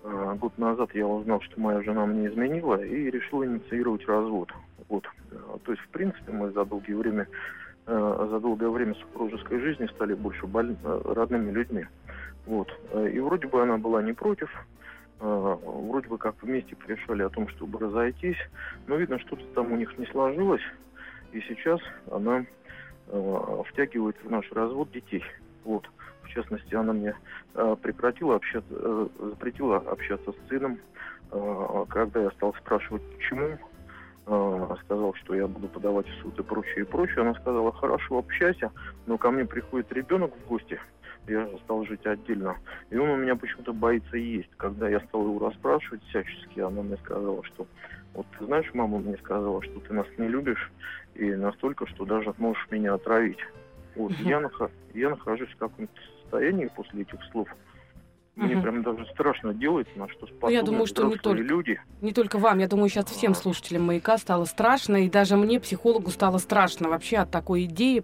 Год 0.03 0.57
назад 0.57 0.89
я 0.93 1.07
узнал, 1.07 1.39
что 1.41 1.59
моя 1.61 1.81
жена 1.81 2.05
мне 2.05 2.27
изменила 2.27 2.83
и 2.83 3.09
решил 3.09 3.45
инициировать 3.45 4.05
развод. 4.05 4.49
Вот. 4.91 5.07
То 5.63 5.71
есть, 5.71 5.81
в 5.83 5.87
принципе, 5.87 6.33
мы 6.33 6.51
за 6.51 6.65
долгое 6.65 6.97
время, 6.97 7.25
э, 7.87 8.27
за 8.29 8.39
долгое 8.41 8.69
время 8.69 8.93
супружеской 8.95 9.59
жизни 9.61 9.87
стали 9.87 10.13
больше 10.13 10.45
боль... 10.45 10.75
Э, 10.83 11.13
родными 11.15 11.49
людьми. 11.49 11.85
Вот. 12.45 12.67
И 12.93 13.17
вроде 13.21 13.47
бы 13.47 13.63
она 13.63 13.77
была 13.77 14.03
не 14.03 14.11
против, 14.11 14.49
э, 15.21 15.57
вроде 15.63 16.09
бы 16.09 16.17
как 16.17 16.35
вместе 16.43 16.75
решали 16.87 17.23
о 17.23 17.29
том, 17.29 17.47
чтобы 17.47 17.79
разойтись, 17.79 18.35
но 18.87 18.97
видно, 18.97 19.17
что-то 19.19 19.45
там 19.55 19.71
у 19.71 19.77
них 19.77 19.97
не 19.97 20.05
сложилось, 20.07 20.67
и 21.31 21.39
сейчас 21.41 21.79
она 22.11 22.45
втягивает 23.69 24.17
в 24.23 24.29
наш 24.29 24.51
развод 24.51 24.91
детей. 24.91 25.23
Вот. 25.63 25.89
В 26.23 26.27
частности, 26.29 26.75
она 26.75 26.93
мне 26.93 27.15
прекратила 27.81 28.35
общаться, 28.35 29.09
запретила 29.19 29.77
общаться 29.77 30.31
с 30.31 30.49
сыном. 30.49 30.79
Когда 31.89 32.21
я 32.21 32.31
стал 32.31 32.53
спрашивать, 32.55 33.01
почему, 33.15 33.47
э, 33.47 33.57
сказал, 34.25 35.13
что 35.15 35.35
я 35.35 35.47
буду 35.47 35.67
подавать 35.67 36.07
в 36.07 36.21
суд 36.21 36.39
и 36.39 36.43
прочее, 36.43 36.81
и 36.81 36.87
прочее. 36.87 37.21
Она 37.21 37.33
сказала, 37.35 37.71
хорошо, 37.71 38.19
общайся, 38.19 38.71
но 39.05 39.17
ко 39.17 39.31
мне 39.31 39.45
приходит 39.45 39.91
ребенок 39.91 40.31
в 40.35 40.47
гости, 40.47 40.79
я 41.27 41.47
стал 41.63 41.85
жить 41.85 42.05
отдельно, 42.05 42.57
и 42.89 42.97
он 42.97 43.09
у 43.09 43.15
меня 43.15 43.35
почему-то 43.35 43.73
боится 43.73 44.17
есть. 44.17 44.49
Когда 44.57 44.89
я 44.89 44.99
стал 45.01 45.23
его 45.23 45.39
расспрашивать 45.47 46.03
всячески, 46.05 46.59
она 46.59 46.81
мне 46.81 46.97
сказала, 46.97 47.43
что 47.43 47.67
вот 48.13 48.25
ты 48.37 48.45
знаешь, 48.45 48.69
мама 48.73 48.99
мне 48.99 49.17
сказала, 49.17 49.61
что 49.63 49.79
ты 49.79 49.93
нас 49.93 50.07
не 50.17 50.27
любишь, 50.27 50.71
и 51.15 51.31
настолько, 51.31 51.87
что 51.87 52.05
даже 52.05 52.33
можешь 52.37 52.67
меня 52.71 52.93
отравить. 52.93 53.39
Вот, 53.95 54.11
я, 54.19 54.39
нах... 54.39 54.61
я 54.93 55.09
нахожусь 55.09 55.49
в 55.49 55.57
каком-то 55.57 55.93
состоянии 56.21 56.69
после 56.75 57.01
этих 57.03 57.21
слов, 57.31 57.47
мне 58.41 58.55
угу. 58.55 58.63
прям 58.63 58.83
даже 58.83 59.05
страшно 59.07 59.53
делать, 59.53 59.87
на 59.95 60.09
что 60.09 60.25
способны 60.25 60.49
ну, 60.49 60.49
я 60.49 60.63
думаю, 60.63 60.87
что 60.87 61.03
не 61.03 61.15
только, 61.15 61.41
люди. 61.41 61.81
Не 62.01 62.11
только 62.11 62.37
вам, 62.37 62.59
я 62.59 62.67
думаю, 62.67 62.89
сейчас 62.89 63.05
всем 63.05 63.35
слушателям 63.35 63.83
«Маяка» 63.83 64.17
стало 64.17 64.45
страшно, 64.45 65.05
и 65.05 65.09
даже 65.09 65.37
мне, 65.37 65.59
психологу, 65.59 66.09
стало 66.09 66.39
страшно 66.39 66.89
вообще 66.89 67.17
от 67.17 67.31
такой 67.31 67.65
идеи, 67.65 68.03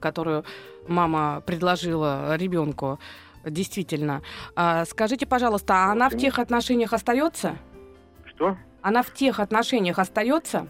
которую 0.00 0.44
мама 0.88 1.42
предложила 1.46 2.36
ребенку. 2.36 2.98
Действительно. 3.44 4.22
А, 4.56 4.84
скажите, 4.86 5.24
пожалуйста, 5.24 5.74
а 5.74 5.92
она 5.92 6.08
в 6.08 6.16
тех 6.16 6.40
отношениях 6.40 6.92
остается? 6.92 7.56
Что? 8.24 8.56
Она 8.82 9.04
в 9.04 9.12
тех 9.12 9.38
отношениях 9.38 10.00
остается? 10.00 10.66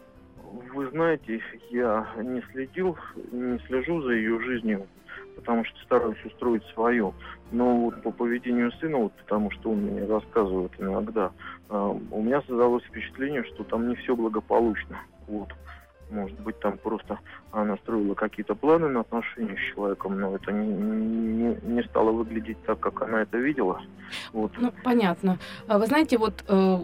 Вы 0.74 0.90
знаете, 0.90 1.40
я 1.70 2.06
не 2.18 2.42
следил, 2.52 2.98
не 3.32 3.58
слежу 3.66 4.02
за 4.02 4.12
ее 4.12 4.38
жизнью 4.40 4.86
потому 5.36 5.64
что 5.64 5.78
стараюсь 5.82 6.24
устроить 6.24 6.64
свое. 6.74 7.12
Но 7.52 7.76
вот 7.76 8.02
по 8.02 8.10
поведению 8.10 8.72
сына, 8.72 8.98
вот 8.98 9.12
потому 9.12 9.50
что 9.52 9.70
он 9.70 9.82
мне 9.82 10.04
рассказывает 10.04 10.72
иногда, 10.78 11.30
э, 11.70 11.94
у 12.10 12.22
меня 12.22 12.42
создалось 12.42 12.82
впечатление, 12.84 13.44
что 13.44 13.62
там 13.62 13.88
не 13.88 13.94
все 13.94 14.16
благополучно. 14.16 14.98
Вот. 15.28 15.48
Может 16.10 16.38
быть, 16.40 16.58
там 16.60 16.78
просто 16.78 17.18
она 17.50 17.76
строила 17.78 18.14
какие-то 18.14 18.54
планы 18.54 18.88
на 18.88 19.00
отношения 19.00 19.56
с 19.56 19.74
человеком, 19.74 20.20
но 20.20 20.36
это 20.36 20.52
не, 20.52 20.66
не, 20.66 21.58
не 21.62 21.82
стало 21.82 22.12
выглядеть 22.12 22.62
так, 22.64 22.78
как 22.78 23.02
она 23.02 23.22
это 23.22 23.38
видела. 23.38 23.82
Вот. 24.32 24.52
Ну, 24.58 24.72
понятно. 24.84 25.38
А 25.66 25.78
вы 25.78 25.86
знаете, 25.86 26.16
вот 26.16 26.44
э, 26.48 26.78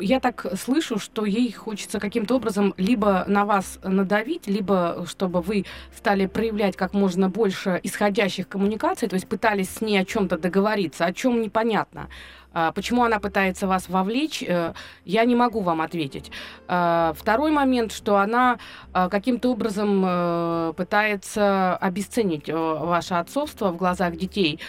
я 0.00 0.20
так 0.20 0.46
слышу, 0.58 0.98
что 0.98 1.24
ей 1.24 1.50
хочется 1.52 2.00
каким-то 2.00 2.36
образом 2.36 2.74
либо 2.76 3.24
на 3.26 3.44
вас 3.44 3.78
надавить, 3.82 4.46
либо 4.46 5.04
чтобы 5.08 5.40
вы 5.40 5.64
стали 5.96 6.26
проявлять 6.26 6.76
как 6.76 6.94
можно 6.94 7.28
больше 7.28 7.80
исходящих 7.82 8.48
коммуникаций, 8.48 9.08
то 9.08 9.14
есть 9.14 9.28
пытались 9.28 9.70
с 9.70 9.80
ней 9.80 9.98
о 9.98 10.04
чем-то 10.04 10.38
договориться, 10.38 11.04
о 11.04 11.12
чем 11.12 11.40
непонятно. 11.40 12.08
А, 12.54 12.72
почему 12.72 13.02
она 13.02 13.18
пытается 13.18 13.66
вас 13.66 13.88
вовлечь, 13.88 14.42
э, 14.42 14.72
я 15.04 15.24
не 15.24 15.34
могу 15.34 15.60
вам 15.60 15.80
ответить. 15.80 16.30
А, 16.68 17.12
второй 17.16 17.50
момент, 17.50 17.92
что 17.92 18.16
она 18.16 18.58
а, 18.92 19.08
каким-то 19.08 19.50
образом 19.50 20.04
э, 20.06 20.72
пытается 20.76 21.76
обесценить 21.76 22.48
э, 22.48 22.54
ваше 22.54 23.14
отцовство 23.14 23.70
в 23.70 23.76
глазах 23.76 24.16
детей. 24.16 24.60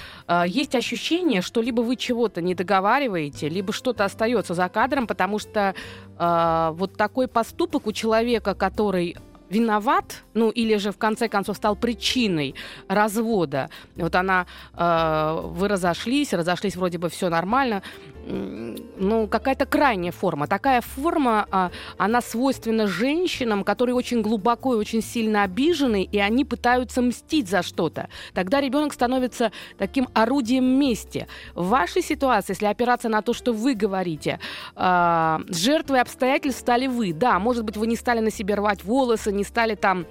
Есть 0.48 0.76
ощущение, 0.76 1.42
что 1.42 1.62
либо 1.62 1.82
вы 1.82 1.96
чего-то 1.96 2.42
не 2.42 2.56
договариваете, 2.56 3.48
либо 3.50 3.72
что-то 3.72 4.06
остается 4.06 4.54
за 4.54 4.68
кадром, 4.70 5.06
потому 5.06 5.38
что 5.38 5.76
вот 6.18 6.98
такой 6.98 7.28
поступок 7.28 7.88
у 7.88 7.92
человека, 7.92 8.56
который 8.56 9.18
виноват, 9.50 10.24
ну 10.34 10.50
или 10.50 10.78
же 10.78 10.92
в 10.92 10.98
конце 10.98 11.28
концов 11.28 11.58
стал 11.58 11.76
причиной 11.76 12.56
развода. 12.88 13.70
Вот 13.96 14.16
она, 14.16 14.46
э, 14.74 15.40
вы 15.44 15.68
разошлись, 15.68 16.34
разошлись 16.34 16.76
вроде 16.76 16.98
бы 16.98 17.10
все 17.10 17.30
нормально, 17.30 17.82
ну, 18.28 19.28
какая-то 19.28 19.66
крайняя 19.66 20.12
форма. 20.12 20.48
Такая 20.48 20.82
форма, 20.82 21.48
а, 21.52 21.72
она 21.98 22.22
свойственна 22.22 22.88
женщинам, 22.88 23.64
которые 23.64 23.96
очень 23.96 24.22
глубоко 24.22 24.74
и 24.74 24.78
очень 24.78 25.04
сильно 25.04 25.44
обижены, 25.44 26.04
и 26.04 26.18
они 26.18 26.44
пытаются 26.44 27.02
мстить 27.02 27.48
за 27.48 27.62
что-то. 27.62 28.10
Тогда 28.34 28.62
ребенок 28.62 28.94
становится 28.94 29.52
таким 29.78 30.08
орудием 30.14 30.66
мести. 30.66 31.28
В 31.54 31.68
вашей 31.68 32.02
ситуации, 32.02 32.54
если 32.54 32.66
опираться 32.66 33.10
на 33.10 33.22
то, 33.22 33.34
что 33.34 33.54
вы 33.54 33.76
говорите, 33.76 34.40
а, 34.76 35.42
жертвой 35.48 36.02
обстоятельств 36.02 36.62
стали 36.62 36.88
вы. 36.88 37.14
Да, 37.14 37.38
может 37.38 37.64
быть, 37.64 37.78
вы 37.78 37.86
не 37.86 37.96
стали 37.96 38.22
на 38.22 38.32
себе 38.32 38.56
рвать 38.56 38.84
волосы, 38.84 39.32
не 39.32 39.44
стали 39.46 39.76
там 39.76 40.06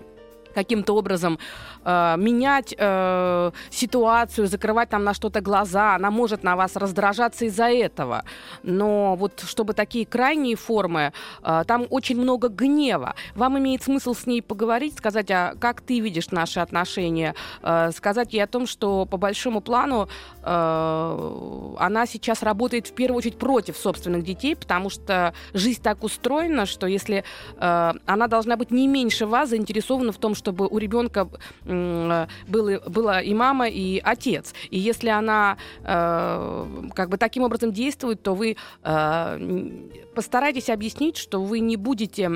каким-то 0.55 0.95
образом 0.95 1.39
э, 1.85 2.15
менять 2.19 2.75
э, 2.77 3.51
ситуацию, 3.71 4.47
закрывать 4.47 4.89
там 4.89 5.05
на 5.05 5.15
что-то 5.15 5.41
глаза, 5.41 5.95
она 5.95 6.11
может 6.11 6.43
на 6.43 6.57
вас 6.57 6.77
раздражаться 6.77 7.45
из-за 7.47 7.71
этого. 7.71 8.25
Но 8.63 9.17
вот 9.17 9.45
чтобы 9.47 9.75
такие 9.75 10.07
крайние 10.07 10.57
формы, 10.57 11.13
э, 11.43 11.65
там 11.67 11.87
очень 11.91 12.21
много 12.21 12.49
гнева. 12.49 13.15
Вам 13.35 13.59
имеет 13.59 13.83
смысл 13.83 14.15
с 14.15 14.27
ней 14.27 14.43
поговорить, 14.43 14.97
сказать, 14.97 15.31
а 15.31 15.55
как 15.59 15.81
ты 15.81 16.01
видишь 16.01 16.31
наши 16.31 16.61
отношения, 16.61 17.35
э, 17.63 17.91
сказать 17.93 18.33
ей 18.33 18.41
о 18.41 18.47
том, 18.47 18.67
что 18.67 19.07
по 19.07 19.17
большому 19.17 19.61
плану 19.61 20.09
э, 20.43 21.75
она 21.79 22.07
сейчас 22.07 22.43
работает 22.43 22.87
в 22.87 22.93
первую 22.95 23.19
очередь 23.19 23.39
против 23.39 23.77
собственных 23.77 24.25
детей, 24.25 24.57
потому 24.57 24.91
что 24.91 25.35
жизнь 25.53 25.83
так 25.83 26.03
устроена, 26.05 26.67
что 26.67 26.87
если 26.87 27.25
э, 27.59 27.93
она 28.07 28.27
должна 28.29 28.57
быть 28.57 28.71
не 28.71 28.87
меньше 28.87 29.27
вас 29.27 29.51
заинтересована 29.51 30.13
в 30.13 30.19
том, 30.19 30.35
что 30.35 30.44
чтобы 30.45 30.67
у 30.67 30.77
ребенка 30.77 31.27
было, 31.65 32.81
была 32.87 33.23
и 33.23 33.33
мама, 33.33 33.67
и 33.69 33.99
отец. 34.05 34.53
И 34.69 34.79
если 34.79 35.09
она 35.09 35.57
э, 35.83 36.67
как 36.95 37.09
бы 37.09 37.17
таким 37.17 37.45
образом 37.45 37.73
действует, 37.73 38.23
то 38.23 38.35
вы 38.35 38.57
э, 38.83 39.71
постарайтесь 40.15 40.69
объяснить, 40.69 41.17
что 41.17 41.43
вы 41.43 41.61
не 41.61 41.77
будете, 41.77 42.29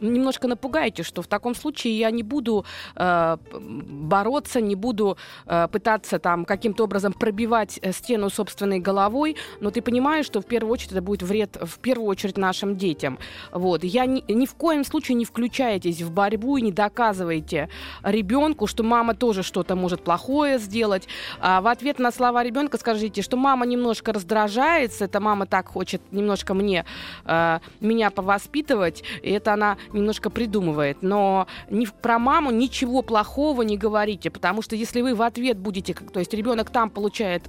немножко 0.00 0.48
напугаете, 0.48 1.02
что 1.02 1.22
в 1.22 1.26
таком 1.26 1.54
случае 1.54 1.98
я 1.98 2.10
не 2.10 2.22
буду 2.22 2.64
э, 2.96 3.36
бороться, 3.52 4.60
не 4.60 4.76
буду 4.76 5.16
э, 5.46 5.68
пытаться 5.70 6.18
там 6.18 6.44
каким-то 6.44 6.84
образом 6.84 7.12
пробивать 7.12 7.78
э, 7.82 7.92
стену 7.92 8.30
собственной 8.30 8.78
головой, 8.78 9.36
но 9.60 9.70
ты 9.70 9.82
понимаешь, 9.82 10.26
что 10.26 10.40
в 10.40 10.46
первую 10.46 10.72
очередь 10.72 10.92
это 10.92 11.02
будет 11.02 11.22
вред 11.22 11.56
в 11.60 11.78
первую 11.78 12.08
очередь 12.08 12.38
нашим 12.38 12.76
детям. 12.76 13.18
Вот. 13.52 13.84
Я 13.84 14.06
ни, 14.06 14.24
ни 14.32 14.46
в 14.46 14.54
коем 14.54 14.84
случае 14.84 15.16
не 15.16 15.24
включаетесь 15.24 16.00
в 16.02 16.10
борьбу 16.12 16.56
и 16.56 16.62
не 16.62 16.72
доказываете 16.92 17.68
ребенку, 18.02 18.66
что 18.66 18.82
мама 18.82 19.14
тоже 19.14 19.42
что-то 19.42 19.76
может 19.76 20.04
плохое 20.04 20.58
сделать. 20.58 21.08
А 21.40 21.60
в 21.60 21.66
ответ 21.66 21.98
на 21.98 22.12
слова 22.12 22.44
ребенка 22.44 22.78
скажите, 22.78 23.22
что 23.22 23.36
мама 23.36 23.66
немножко 23.66 24.12
раздражается, 24.12 25.06
это 25.06 25.20
мама 25.20 25.46
так 25.46 25.68
хочет 25.68 26.02
немножко 26.12 26.54
мне 26.54 26.84
э, 27.24 27.58
меня 27.80 28.10
повоспитывать, 28.10 29.02
и 29.22 29.30
это 29.30 29.54
она 29.54 29.76
немножко 29.92 30.28
придумывает. 30.30 30.98
Но 31.02 31.46
ни, 31.70 31.86
про 31.86 32.18
маму 32.18 32.50
ничего 32.50 33.02
плохого 33.02 33.62
не 33.62 33.78
говорите, 33.78 34.30
потому 34.30 34.62
что 34.62 34.76
если 34.76 35.00
вы 35.00 35.14
в 35.14 35.22
ответ 35.22 35.58
будете, 35.58 35.94
то 35.94 36.20
есть 36.20 36.34
ребенок 36.34 36.70
там 36.70 36.90
получает 36.90 37.48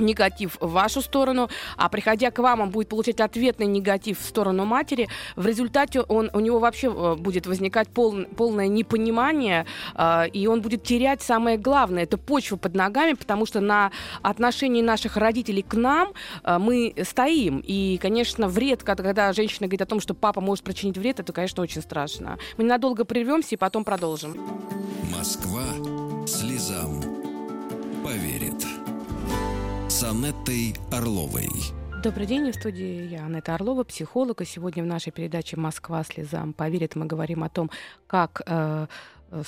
негатив 0.00 0.56
в 0.60 0.72
вашу 0.72 1.02
сторону, 1.02 1.48
а 1.76 1.88
приходя 1.88 2.30
к 2.30 2.38
вам, 2.38 2.60
он 2.60 2.70
будет 2.70 2.88
получать 2.88 3.20
ответный 3.20 3.66
негатив 3.66 4.18
в 4.18 4.24
сторону 4.24 4.64
матери. 4.64 5.08
В 5.36 5.46
результате 5.46 6.00
он, 6.00 6.30
у 6.32 6.40
него 6.40 6.58
вообще 6.58 6.88
э, 6.88 7.14
будет 7.16 7.46
возникать 7.46 7.88
пол, 7.88 8.24
полное 8.36 8.68
непонимание, 8.68 9.66
э, 9.94 10.28
и 10.28 10.46
он 10.46 10.60
будет 10.62 10.82
терять 10.82 11.22
самое 11.22 11.56
главное, 11.58 12.04
это 12.04 12.18
почву 12.18 12.56
под 12.56 12.74
ногами, 12.74 13.14
потому 13.14 13.46
что 13.46 13.60
на 13.60 13.90
отношении 14.22 14.82
наших 14.82 15.16
родителей 15.16 15.62
к 15.62 15.74
нам 15.74 16.12
э, 16.44 16.58
мы 16.58 16.94
стоим. 17.04 17.62
И, 17.66 17.98
конечно, 17.98 18.48
вред, 18.48 18.82
когда, 18.82 19.32
женщина 19.32 19.66
говорит 19.66 19.82
о 19.82 19.86
том, 19.86 20.00
что 20.00 20.14
папа 20.14 20.40
может 20.40 20.64
причинить 20.64 20.98
вред, 20.98 21.20
это, 21.20 21.32
конечно, 21.32 21.62
очень 21.62 21.82
страшно. 21.82 22.38
Мы 22.56 22.64
ненадолго 22.64 23.04
прервемся 23.04 23.54
и 23.54 23.58
потом 23.58 23.84
продолжим. 23.84 24.36
Москва 25.10 25.62
слезам 26.26 27.02
поверит 28.04 28.64
Анеттой 30.02 30.74
Орловой. 30.90 31.48
Добрый 32.02 32.26
день, 32.26 32.50
в 32.50 32.54
студии 32.54 33.06
я, 33.08 33.26
Анетта 33.26 33.54
Орлова, 33.54 33.84
психолог. 33.84 34.40
И 34.40 34.44
сегодня 34.44 34.82
в 34.82 34.86
нашей 34.86 35.12
передаче 35.12 35.56
«Москва 35.56 36.02
слезам 36.04 36.52
поверит» 36.52 36.96
мы 36.96 37.04
говорим 37.06 37.44
о 37.44 37.50
том, 37.50 37.70
как 38.06 38.42
Э, 38.46 38.86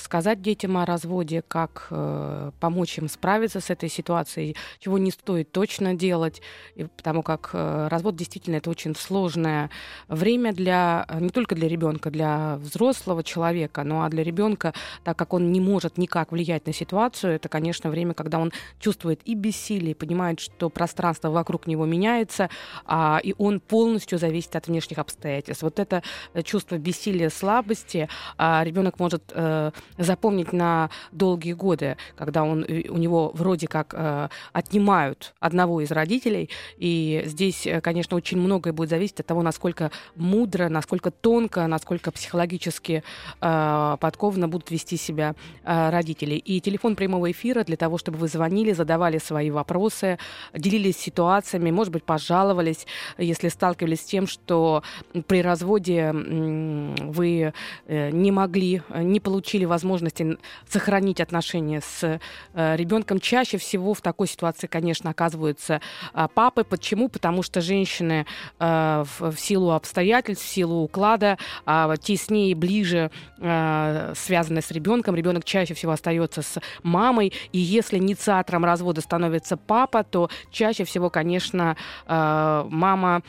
сказать 0.01 0.41
детям 0.41 0.77
о 0.77 0.85
разводе, 0.85 1.43
как 1.47 1.87
э, 1.89 2.51
помочь 2.59 2.97
им 2.97 3.09
справиться 3.09 3.59
с 3.59 3.69
этой 3.69 3.89
ситуацией, 3.89 4.55
чего 4.79 4.97
не 4.97 5.11
стоит 5.11 5.51
точно 5.51 5.93
делать, 5.93 6.41
и, 6.75 6.85
потому 6.85 7.23
как 7.23 7.49
э, 7.53 7.87
развод 7.89 8.15
действительно 8.15 8.55
это 8.55 8.69
очень 8.69 8.95
сложное 8.95 9.69
время 10.07 10.53
для 10.53 11.05
не 11.19 11.29
только 11.29 11.55
для 11.55 11.67
ребенка, 11.67 12.11
для 12.11 12.57
взрослого 12.57 13.23
человека, 13.23 13.83
но 13.83 14.03
а 14.03 14.09
для 14.09 14.23
ребенка, 14.23 14.73
так 15.03 15.17
как 15.17 15.33
он 15.33 15.51
не 15.51 15.59
может 15.59 15.97
никак 15.97 16.31
влиять 16.31 16.65
на 16.65 16.73
ситуацию, 16.73 17.33
это, 17.33 17.49
конечно, 17.49 17.89
время, 17.89 18.13
когда 18.13 18.39
он 18.39 18.51
чувствует 18.79 19.21
и 19.25 19.35
бессилие, 19.35 19.95
понимает, 19.95 20.39
что 20.39 20.69
пространство 20.69 21.29
вокруг 21.29 21.67
него 21.67 21.85
меняется, 21.85 22.49
а, 22.85 23.19
и 23.23 23.33
он 23.37 23.59
полностью 23.59 24.17
зависит 24.17 24.55
от 24.55 24.67
внешних 24.67 24.97
обстоятельств. 24.97 25.63
Вот 25.63 25.79
это 25.79 26.03
чувство 26.43 26.77
бессилия, 26.77 27.29
слабости 27.29 28.07
а 28.37 28.63
ребенок 28.63 28.99
может 28.99 29.31
э, 29.33 29.71
запомнить 29.97 30.53
на 30.53 30.89
долгие 31.11 31.53
годы, 31.53 31.97
когда 32.15 32.43
он, 32.43 32.63
э, 32.63 32.89
у 32.89 32.97
него 32.97 33.31
вроде 33.33 33.67
как 33.67 33.93
э, 33.93 34.29
отнимают 34.51 35.33
одного 35.39 35.81
из 35.81 35.91
родителей. 35.91 36.49
И 36.77 37.23
здесь, 37.25 37.65
э, 37.67 37.81
конечно, 37.81 38.17
очень 38.17 38.37
многое 38.37 38.73
будет 38.73 38.89
зависеть 38.89 39.19
от 39.19 39.25
того, 39.25 39.41
насколько 39.41 39.91
мудро, 40.15 40.69
насколько 40.69 41.11
тонко, 41.11 41.67
насколько 41.67 42.11
психологически 42.11 43.03
э, 43.41 43.97
подкованно 43.99 44.47
будут 44.47 44.71
вести 44.71 44.97
себя 44.97 45.35
родители. 45.63 46.35
И 46.35 46.59
телефон 46.59 46.95
прямого 46.95 47.31
эфира 47.31 47.63
для 47.63 47.77
того, 47.77 47.97
чтобы 47.97 48.17
вы 48.17 48.27
звонили, 48.27 48.73
задавали 48.73 49.17
свои 49.17 49.49
вопросы, 49.49 50.17
делились 50.53 50.97
ситуациями, 50.97 51.71
может 51.71 51.93
быть, 51.93 52.03
пожаловались, 52.03 52.85
если 53.17 53.49
сталкивались 53.49 54.01
с 54.01 54.05
тем, 54.05 54.27
что 54.27 54.83
при 55.27 55.41
разводе 55.41 56.11
вы 56.13 57.53
не 57.87 58.31
могли, 58.31 58.81
не 58.93 59.19
получили 59.19 59.62
были 59.63 59.65
возможности 59.65 60.37
сохранить 60.67 61.21
отношения 61.21 61.81
с 61.81 62.19
э, 62.53 62.75
ребенком, 62.75 63.19
чаще 63.19 63.57
всего 63.57 63.93
в 63.93 64.01
такой 64.01 64.27
ситуации, 64.27 64.67
конечно, 64.67 65.09
оказываются 65.09 65.79
э, 66.13 66.27
папы. 66.33 66.63
Почему? 66.63 67.09
Потому 67.09 67.43
что 67.43 67.61
женщины 67.61 68.25
э, 68.59 69.03
в, 69.19 69.35
силу 69.37 69.71
обстоятельств, 69.71 70.45
в 70.45 70.47
силу 70.47 70.83
уклада 70.83 71.37
э, 71.65 71.95
теснее, 72.01 72.55
ближе 72.55 73.09
э, 73.39 74.13
связаны 74.15 74.61
с 74.61 74.71
ребенком. 74.71 75.15
Ребенок 75.15 75.45
чаще 75.45 75.73
всего 75.73 75.93
остается 75.93 76.41
с 76.41 76.59
мамой. 76.83 77.31
И 77.53 77.59
если 77.59 77.97
инициатором 77.97 78.65
развода 78.65 79.01
становится 79.01 79.55
папа, 79.57 80.03
то 80.03 80.29
чаще 80.51 80.83
всего, 80.83 81.09
конечно, 81.09 81.75
мама 82.07 83.21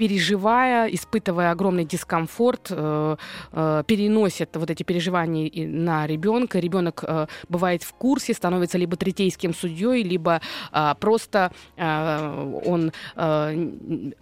переживая, 0.00 0.86
испытывая 0.86 1.50
огромный 1.50 1.84
дискомфорт, 1.84 2.68
э, 2.70 3.16
э, 3.52 3.82
переносит 3.86 4.56
вот 4.56 4.70
эти 4.70 4.82
переживания 4.82 5.50
на 5.68 6.06
ребенка. 6.06 6.58
Ребенок 6.58 7.04
э, 7.06 7.26
бывает 7.50 7.82
в 7.82 7.92
курсе, 7.92 8.32
становится 8.32 8.78
либо 8.78 8.96
третейским 8.96 9.52
судьей, 9.52 10.02
либо 10.02 10.40
э, 10.72 10.94
просто 10.98 11.52
он 11.76 12.92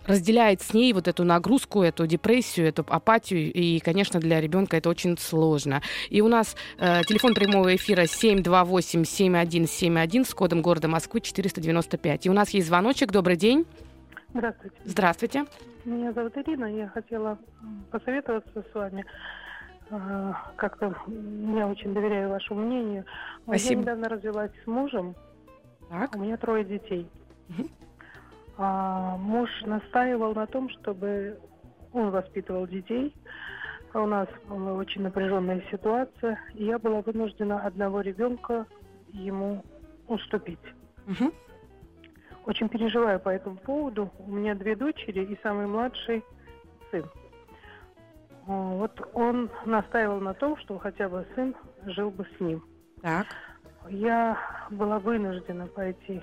разделяет 0.06 0.62
с 0.62 0.74
ней 0.74 0.92
вот 0.92 1.06
эту 1.06 1.22
нагрузку, 1.22 1.82
эту 1.82 2.08
депрессию, 2.08 2.66
эту 2.66 2.84
апатию. 2.88 3.52
И, 3.52 3.78
конечно, 3.78 4.18
для 4.18 4.40
ребенка 4.40 4.76
это 4.76 4.88
очень 4.88 5.16
сложно. 5.16 5.80
И 6.10 6.20
у 6.20 6.26
нас 6.28 6.56
телефон 6.78 7.34
прямого 7.34 7.76
эфира 7.76 8.02
728-7171 8.02 10.24
с 10.24 10.34
кодом 10.34 10.62
города 10.62 10.88
Москвы 10.88 11.20
495. 11.20 12.26
И 12.26 12.30
у 12.30 12.32
нас 12.32 12.50
есть 12.50 12.66
звоночек. 12.66 13.12
Добрый 13.12 13.36
день. 13.36 13.64
Здравствуйте. 14.38 14.76
Здравствуйте. 14.84 15.44
Меня 15.84 16.12
зовут 16.12 16.36
Ирина. 16.36 16.66
Я 16.66 16.86
хотела 16.86 17.38
посоветоваться 17.90 18.62
с 18.70 18.72
вами. 18.72 19.04
А, 19.90 20.52
как-то 20.54 20.94
я 21.56 21.66
очень 21.66 21.92
доверяю 21.92 22.30
вашему 22.30 22.60
мнению. 22.60 23.04
Спасибо. 23.42 23.72
Я 23.72 23.80
недавно 23.80 24.08
развелась 24.08 24.52
с 24.62 24.66
мужем. 24.68 25.16
Так. 25.90 26.14
У 26.14 26.20
меня 26.20 26.36
трое 26.36 26.64
детей. 26.64 27.10
А, 28.58 29.16
муж 29.16 29.50
настаивал 29.62 30.36
на 30.36 30.46
том, 30.46 30.70
чтобы 30.70 31.40
он 31.92 32.10
воспитывал 32.10 32.68
детей. 32.68 33.12
У 33.92 34.06
нас 34.06 34.28
была 34.46 34.74
очень 34.74 35.02
напряженная 35.02 35.64
ситуация, 35.68 36.38
и 36.54 36.64
я 36.64 36.78
была 36.78 37.00
вынуждена 37.00 37.58
одного 37.58 38.02
ребенка 38.02 38.66
ему 39.12 39.64
уступить. 40.06 40.60
Угу. 41.08 41.32
Очень 42.48 42.70
переживаю 42.70 43.20
по 43.20 43.28
этому 43.28 43.56
поводу. 43.56 44.10
У 44.18 44.32
меня 44.32 44.54
две 44.54 44.74
дочери 44.74 45.22
и 45.22 45.38
самый 45.42 45.66
младший 45.66 46.24
сын. 46.90 47.04
Вот 48.46 48.98
он 49.12 49.50
настаивал 49.66 50.18
на 50.20 50.32
том, 50.32 50.56
что 50.56 50.78
хотя 50.78 51.10
бы 51.10 51.26
сын 51.34 51.54
жил 51.84 52.10
бы 52.10 52.24
с 52.24 52.40
ним. 52.40 52.64
Так. 53.02 53.26
Я 53.90 54.38
была 54.70 54.98
вынуждена 54.98 55.66
пойти 55.66 56.22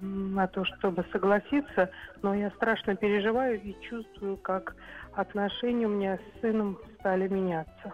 на 0.00 0.46
то, 0.46 0.64
чтобы 0.64 1.04
согласиться, 1.12 1.90
но 2.22 2.34
я 2.34 2.50
страшно 2.52 2.96
переживаю 2.96 3.60
и 3.60 3.78
чувствую, 3.82 4.38
как 4.38 4.74
отношения 5.12 5.84
у 5.84 5.90
меня 5.90 6.16
с 6.16 6.40
сыном 6.40 6.78
стали 6.98 7.28
меняться. 7.28 7.92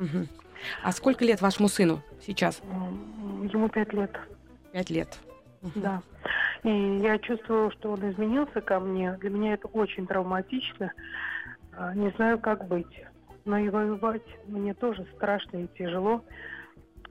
Угу. 0.00 0.26
А 0.82 0.90
сколько 0.90 1.24
лет 1.24 1.40
вашему 1.42 1.68
сыну 1.68 2.02
сейчас? 2.20 2.60
Ему 3.52 3.68
пять 3.68 3.92
лет. 3.92 4.18
Пять 4.72 4.90
лет. 4.90 5.16
Угу. 5.62 5.72
Да. 5.76 6.02
И 6.64 6.98
я 6.98 7.18
чувствую, 7.18 7.70
что 7.72 7.92
он 7.92 8.10
изменился 8.10 8.60
ко 8.60 8.80
мне. 8.80 9.12
Для 9.20 9.30
меня 9.30 9.54
это 9.54 9.68
очень 9.68 10.06
травматично. 10.06 10.92
А, 11.72 11.94
не 11.94 12.10
знаю, 12.10 12.38
как 12.38 12.66
быть. 12.66 12.86
но 13.44 13.56
и 13.56 13.70
воевать 13.70 14.22
мне 14.46 14.74
тоже 14.74 15.06
страшно 15.16 15.58
и 15.58 15.68
тяжело. 15.78 16.22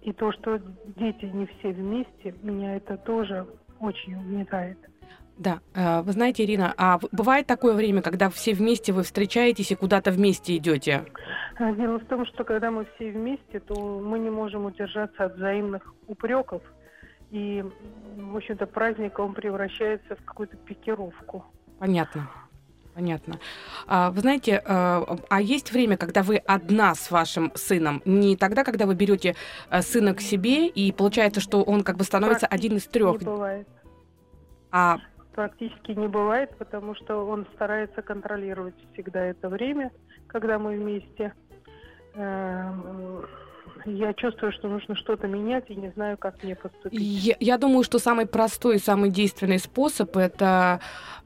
И 0.03 0.13
то, 0.13 0.31
что 0.31 0.59
дети 0.95 1.25
не 1.25 1.47
все 1.47 1.71
вместе, 1.71 2.35
меня 2.43 2.75
это 2.75 2.95
тоже 2.97 3.45
очень 3.79 4.15
угнетает. 4.15 4.77
Да, 5.37 5.59
э, 5.73 6.01
вы 6.01 6.11
знаете, 6.13 6.43
Ирина, 6.43 6.73
а 6.77 6.99
бывает 7.11 7.45
такое 7.47 7.75
время, 7.75 8.01
когда 8.01 8.29
все 8.29 8.53
вместе 8.53 8.91
вы 8.91 9.03
встречаетесь 9.03 9.71
и 9.71 9.75
куда-то 9.75 10.11
вместе 10.11 10.57
идете? 10.57 11.05
А, 11.59 11.71
дело 11.73 11.99
в 11.99 12.05
том, 12.05 12.25
что 12.25 12.43
когда 12.43 12.71
мы 12.71 12.85
все 12.95 13.11
вместе, 13.11 13.59
то 13.59 13.99
мы 13.99 14.19
не 14.19 14.29
можем 14.29 14.65
удержаться 14.65 15.25
от 15.25 15.35
взаимных 15.35 15.93
упреков. 16.07 16.61
И, 17.31 17.63
в 18.15 18.37
общем-то, 18.37 18.65
праздник, 18.67 19.19
он 19.19 19.33
превращается 19.33 20.15
в 20.15 20.23
какую-то 20.23 20.57
пикировку. 20.57 21.45
Понятно. 21.79 22.29
Понятно. 22.93 23.39
А, 23.85 24.09
вы 24.09 24.21
знаете, 24.21 24.53
э, 24.53 24.61
а 24.65 25.39
есть 25.39 25.71
время, 25.71 25.97
когда 25.97 26.23
вы 26.23 26.37
одна 26.37 26.95
с 26.95 27.11
вашим 27.11 27.51
сыном? 27.53 28.01
Не 28.05 28.35
тогда, 28.35 28.63
когда 28.63 28.87
вы 28.87 28.95
берете 28.95 29.35
э, 29.69 29.81
сына 29.83 30.15
к 30.15 30.21
себе, 30.21 30.67
и 30.67 30.91
получается, 30.91 31.39
что 31.39 31.61
он 31.61 31.83
как 31.83 31.97
бы 31.97 32.03
становится 32.03 32.47
один 32.47 32.77
из 32.77 32.87
трех? 32.87 33.19
Не 33.19 33.25
бывает. 33.25 33.67
А 34.71 34.97
практически 35.35 35.91
не 35.91 36.07
бывает, 36.07 36.57
потому 36.57 36.95
что 36.95 37.23
он 37.27 37.45
старается 37.53 38.01
контролировать 38.01 38.73
всегда 38.93 39.25
это 39.25 39.47
время, 39.47 39.91
когда 40.25 40.57
мы 40.57 40.75
вместе. 40.75 41.33
Я 43.85 44.13
чувствую, 44.13 44.51
что 44.51 44.67
нужно 44.67 44.95
что-то 44.95 45.27
менять 45.27 45.65
и 45.69 45.75
не 45.75 45.89
знаю, 45.91 46.17
как 46.17 46.43
мне 46.43 46.55
поступить. 46.55 46.99
Я, 46.99 47.35
я 47.39 47.57
думаю, 47.57 47.83
что 47.83 47.99
самый 47.99 48.25
простой 48.25 48.75
и 48.75 48.79
самый 48.79 49.09
действенный 49.09 49.59
способ 49.59 50.15
это 50.17 50.79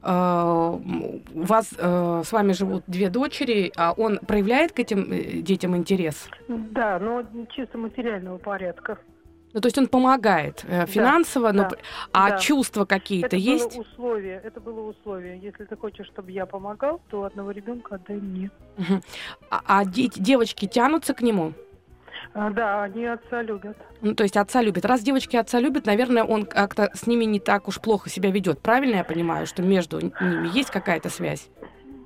э, 0.03 0.09
у 0.09 1.43
вас 1.43 1.73
э, 1.77 2.21
с 2.25 2.31
вами 2.31 2.53
живут 2.53 2.83
две 2.87 3.09
дочери, 3.09 3.71
а 3.75 3.93
он 3.93 4.19
проявляет 4.19 4.71
к 4.71 4.79
этим 4.79 5.11
э, 5.11 5.41
детям 5.41 5.75
интерес? 5.75 6.27
Да, 6.47 6.99
но 6.99 7.23
чисто 7.49 7.77
материального 7.77 8.37
порядка. 8.37 8.97
Ну, 9.53 9.59
то 9.59 9.67
есть 9.67 9.77
он 9.77 9.87
помогает 9.87 10.63
э, 10.67 10.85
финансово, 10.85 11.51
да, 11.51 11.63
но... 11.63 11.69
да, 11.69 11.77
а 12.13 12.29
да. 12.29 12.37
чувства 12.37 12.85
какие-то 12.85 13.27
это 13.27 13.35
есть? 13.35 13.75
Было 13.75 13.81
условие, 13.81 14.41
это 14.43 14.61
было 14.61 14.81
условие. 14.89 15.39
Если 15.39 15.65
ты 15.65 15.75
хочешь, 15.75 16.07
чтобы 16.07 16.31
я 16.31 16.45
помогал, 16.45 17.01
то 17.09 17.23
одного 17.25 17.51
ребенка 17.51 17.95
отдай 17.95 18.17
мне. 18.17 18.49
Угу. 18.77 19.01
А, 19.49 19.61
а 19.65 19.85
де- 19.85 20.09
девочки 20.15 20.67
тянутся 20.67 21.13
к 21.13 21.21
нему? 21.21 21.53
А, 22.33 22.49
да, 22.49 22.83
они 22.83 23.05
отца 23.05 23.41
любят. 23.41 23.77
Ну, 24.01 24.15
то 24.15 24.23
есть 24.23 24.37
отца 24.37 24.61
любит. 24.61 24.85
Раз 24.85 25.01
девочки 25.01 25.35
отца 25.35 25.59
любят, 25.59 25.85
наверное, 25.85 26.23
он 26.23 26.45
как-то 26.45 26.89
с 26.93 27.05
ними 27.05 27.25
не 27.25 27.39
так 27.39 27.67
уж 27.67 27.81
плохо 27.81 28.09
себя 28.09 28.31
ведет. 28.31 28.61
Правильно 28.61 28.97
я 28.97 29.03
понимаю, 29.03 29.45
что 29.45 29.61
между 29.61 29.99
ними 29.99 30.55
есть 30.55 30.71
какая-то 30.71 31.09
связь? 31.09 31.49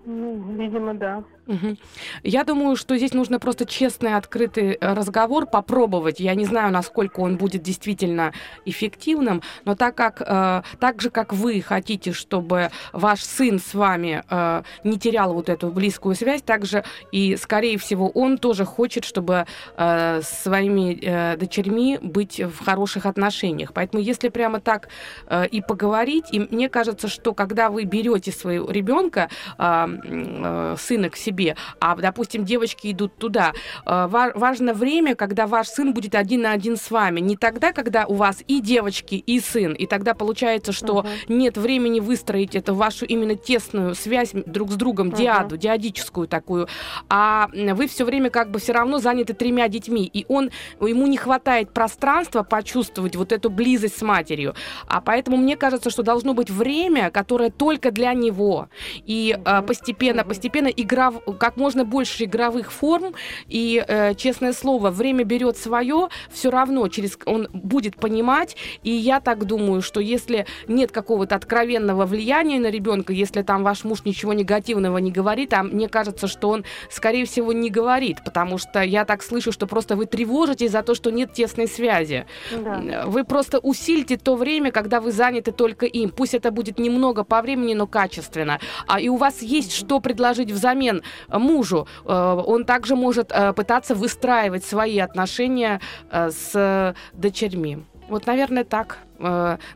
Ну, 0.06 0.56
видимо, 0.58 0.94
да. 0.96 1.24
Угу. 1.48 1.78
Я 2.24 2.44
думаю, 2.44 2.76
что 2.76 2.98
здесь 2.98 3.14
нужно 3.14 3.40
просто 3.40 3.66
честный, 3.66 4.16
открытый 4.16 4.72
э, 4.74 4.94
разговор 4.94 5.46
попробовать. 5.46 6.20
Я 6.20 6.34
не 6.34 6.46
знаю, 6.46 6.72
насколько 6.72 7.20
он 7.20 7.38
будет 7.38 7.62
действительно 7.62 8.34
эффективным, 8.66 9.44
но 9.64 9.76
так 9.76 9.96
как 9.96 10.22
э, 10.22 10.64
так 10.80 11.02
же, 11.02 11.10
как 11.12 11.34
вы 11.34 11.62
хотите, 11.62 12.14
чтобы 12.14 12.72
ваш 12.94 13.24
сын 13.24 13.60
с 13.60 13.74
вами 13.76 14.24
э, 14.28 14.64
не 14.84 14.98
терял 14.98 15.34
вот 15.34 15.50
эту 15.50 15.70
близкую 15.70 16.16
связь, 16.16 16.42
так 16.42 16.66
же 16.66 16.84
и, 17.12 17.36
скорее 17.38 17.78
всего, 17.78 18.10
он 18.10 18.38
тоже 18.40 18.66
хочет, 18.66 19.06
чтобы 19.06 19.46
э, 19.78 20.22
с 20.24 20.44
своими 20.44 20.98
э, 21.00 21.38
дочерьми 21.38 22.00
быть 22.02 22.40
в 22.40 22.66
хороших 22.66 23.06
отношениях. 23.06 23.72
Поэтому, 23.74 24.02
если 24.02 24.30
прямо 24.30 24.60
так 24.60 24.90
э, 25.28 25.46
и 25.48 25.62
поговорить, 25.62 26.26
и 26.32 26.40
мне 26.40 26.70
кажется, 26.70 27.08
что 27.08 27.34
когда 27.36 27.70
вы 27.70 27.84
берете 27.84 28.32
своего 28.32 28.70
ребенка, 28.72 29.30
э, 29.58 29.88
э, 30.04 30.76
сына 30.80 31.10
к 31.10 31.16
себе 31.16 31.35
себе, 31.36 31.56
а, 31.80 31.96
допустим, 31.96 32.46
девочки 32.46 32.92
идут 32.92 33.18
туда. 33.18 33.54
Э, 33.86 34.08
важно 34.08 34.74
время, 34.74 35.16
когда 35.16 35.48
ваш 35.48 35.68
сын 35.68 35.94
будет 35.94 36.16
один 36.16 36.42
на 36.42 36.52
один 36.52 36.78
с 36.78 36.92
вами. 36.92 37.20
Не 37.20 37.36
тогда, 37.36 37.72
когда 37.74 38.06
у 38.06 38.16
вас 38.16 38.44
и 38.48 38.62
девочки, 38.62 39.16
и 39.16 39.40
сын. 39.40 39.74
И 39.74 39.86
тогда 39.86 40.14
получается, 40.14 40.72
что 40.72 41.02
uh-huh. 41.02 41.08
нет 41.28 41.58
времени 41.58 42.00
выстроить 42.00 42.56
эту 42.56 42.76
вашу 42.76 43.06
именно 43.06 43.36
тесную 43.36 43.96
связь 43.96 44.32
друг 44.34 44.72
с 44.72 44.76
другом, 44.76 45.10
uh-huh. 45.10 45.18
диаду, 45.18 45.58
диадическую 45.58 46.28
такую. 46.28 46.68
А 47.10 47.50
вы 47.54 47.88
все 47.88 48.06
время 48.06 48.30
как 48.30 48.52
бы 48.52 48.60
все 48.60 48.74
равно 48.74 49.00
заняты 49.00 49.34
тремя 49.34 49.68
детьми. 49.68 50.10
И 50.14 50.26
он, 50.30 50.52
ему 50.80 51.08
не 51.08 51.18
хватает 51.18 51.72
пространства 51.72 52.44
почувствовать 52.44 53.16
вот 53.16 53.32
эту 53.32 53.50
близость 53.50 53.98
с 53.98 54.02
матерью. 54.02 54.56
А 54.88 55.02
поэтому 55.02 55.38
мне 55.38 55.58
кажется, 55.58 55.90
что 55.90 56.04
должно 56.04 56.34
быть 56.34 56.50
время, 56.50 57.12
которое 57.12 57.50
только 57.50 57.92
для 57.92 58.14
него. 58.14 58.70
И 59.06 59.36
uh-huh. 59.38 59.66
постепенно, 59.66 60.24
постепенно 60.24 60.68
игра 60.68 61.12
как 61.34 61.58
можно 61.58 61.86
больше 61.86 62.24
игровых 62.24 62.72
форм, 62.72 63.14
и, 63.48 63.84
э, 63.88 64.16
честное 64.16 64.54
слово, 64.54 64.90
время 64.90 65.24
берет 65.24 65.58
свое, 65.58 66.10
все 66.32 66.50
равно 66.50 66.88
через 66.88 67.18
он 67.26 67.48
будет 67.54 67.96
понимать, 67.98 68.56
и 68.84 68.92
я 68.92 69.20
так 69.20 69.46
думаю, 69.46 69.82
что 69.82 70.00
если 70.00 70.46
нет 70.68 70.92
какого-то 70.92 71.36
откровенного 71.36 72.06
влияния 72.06 72.60
на 72.60 72.70
ребенка, 72.70 73.14
если 73.14 73.42
там 73.42 73.64
ваш 73.64 73.84
муж 73.84 74.06
ничего 74.06 74.34
негативного 74.34 74.98
не 74.98 75.12
говорит, 75.12 75.54
а 75.54 75.64
мне 75.64 75.88
кажется, 75.90 76.28
что 76.28 76.50
он, 76.50 76.66
скорее 76.90 77.26
всего, 77.26 77.54
не 77.54 77.70
говорит, 77.70 78.24
потому 78.24 78.58
что 78.58 78.82
я 78.82 79.06
так 79.06 79.24
слышу, 79.24 79.52
что 79.52 79.68
просто 79.68 79.96
вы 79.96 80.06
тревожитесь 80.06 80.72
за 80.72 80.84
то, 80.84 80.96
что 80.96 81.12
нет 81.12 81.34
тесной 81.34 81.68
связи. 81.68 82.26
Да. 82.52 83.04
Вы 83.06 83.24
просто 83.24 83.60
усилите 83.60 84.18
то 84.18 84.36
время, 84.36 84.72
когда 84.72 85.00
вы 85.00 85.12
заняты 85.12 85.52
только 85.52 85.86
им. 85.86 86.10
Пусть 86.10 86.34
это 86.34 86.52
будет 86.52 86.80
немного 86.80 87.24
по 87.24 87.42
времени, 87.42 87.74
но 87.74 87.88
качественно. 87.88 88.60
А 88.88 89.00
и 89.00 89.10
у 89.10 89.16
вас 89.18 89.42
есть 89.42 89.74
что 89.74 90.00
предложить 90.00 90.52
взамен 90.52 91.02
мужу. 91.30 91.88
Э, 92.06 92.34
он 92.46 92.66
также 92.66 92.96
может 92.96 93.32
э, 93.32 93.54
пытаться 93.54 93.96
выстраивать 93.96 94.66
свои 94.66 95.00
отношения 95.00 95.80
э, 96.12 96.30
с 96.30 96.96
дочерьми. 97.14 97.86
Вот, 98.08 98.28
наверное, 98.28 98.64
так, 98.64 99.00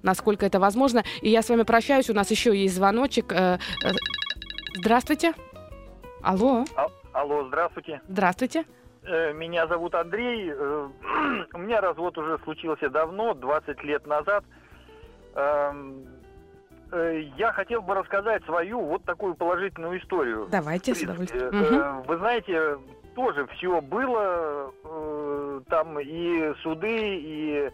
насколько 0.04 0.46
это 0.46 0.60
возможно. 0.60 1.04
И 1.24 1.30
я 1.30 1.42
с 1.42 1.50
вами 1.50 1.64
прощаюсь. 1.64 2.12
У 2.12 2.14
нас 2.14 2.30
еще 2.30 2.56
есть 2.56 2.76
звоночек. 2.76 3.34
Здравствуйте. 4.76 5.34
Алло. 6.22 6.64
А, 6.76 6.86
алло, 7.14 7.48
здравствуйте. 7.48 8.02
Здравствуйте. 8.08 8.66
Меня 9.02 9.66
зовут 9.66 9.96
Андрей. 9.96 10.54
У 11.54 11.58
меня 11.58 11.82
развод 11.82 12.20
уже 12.20 12.38
случился 12.44 12.92
давно, 12.92 13.34
20 13.34 13.84
лет 13.84 14.06
назад. 14.06 14.44
Эм, 16.92 17.00
Э, 17.00 17.22
я 17.38 17.52
хотел 17.52 17.82
бы 17.82 17.94
рассказать 17.96 18.44
свою 18.46 18.82
вот 18.82 19.04
такую 19.04 19.36
положительную 19.36 20.00
историю. 20.00 20.48
Давайте, 20.52 20.96
с 20.96 21.02
удовольствием. 21.02 21.48
Угу. 21.48 22.08
Вы 22.08 22.18
знаете, 22.18 22.78
тоже 23.16 23.48
все 23.48 23.82
было, 23.82 24.72
э, 24.84 25.62
там 25.70 26.00
и 26.00 26.54
суды, 26.62 27.16
и 27.18 27.72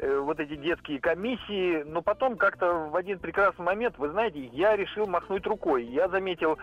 вот 0.00 0.38
эти 0.38 0.54
детские 0.54 1.00
комиссии, 1.00 1.82
но 1.82 2.02
потом 2.02 2.36
как-то 2.36 2.88
в 2.88 2.94
один 2.94 3.18
прекрасный 3.18 3.64
момент, 3.64 3.98
вы 3.98 4.10
знаете, 4.10 4.44
я 4.52 4.76
решил 4.76 5.08
махнуть 5.08 5.44
рукой. 5.44 5.84
Я 5.86 6.08
заметил, 6.08 6.56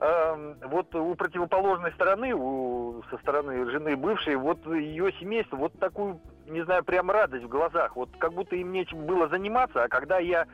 э, 0.00 0.54
вот 0.66 0.94
у 0.94 1.14
противоположной 1.14 1.92
стороны, 1.92 2.34
у, 2.34 3.02
со 3.10 3.16
стороны 3.18 3.70
жены 3.70 3.96
бывшей, 3.96 4.36
вот 4.36 4.66
ее 4.66 5.12
семейство, 5.18 5.56
вот 5.56 5.72
такую, 5.78 6.20
не 6.46 6.62
знаю, 6.64 6.84
прям 6.84 7.10
радость 7.10 7.44
в 7.44 7.48
глазах, 7.48 7.96
вот 7.96 8.10
как 8.18 8.34
будто 8.34 8.54
им 8.54 8.72
нечем 8.72 9.06
было 9.06 9.28
заниматься, 9.28 9.84
а 9.84 9.88
когда 9.88 10.18
я 10.18 10.46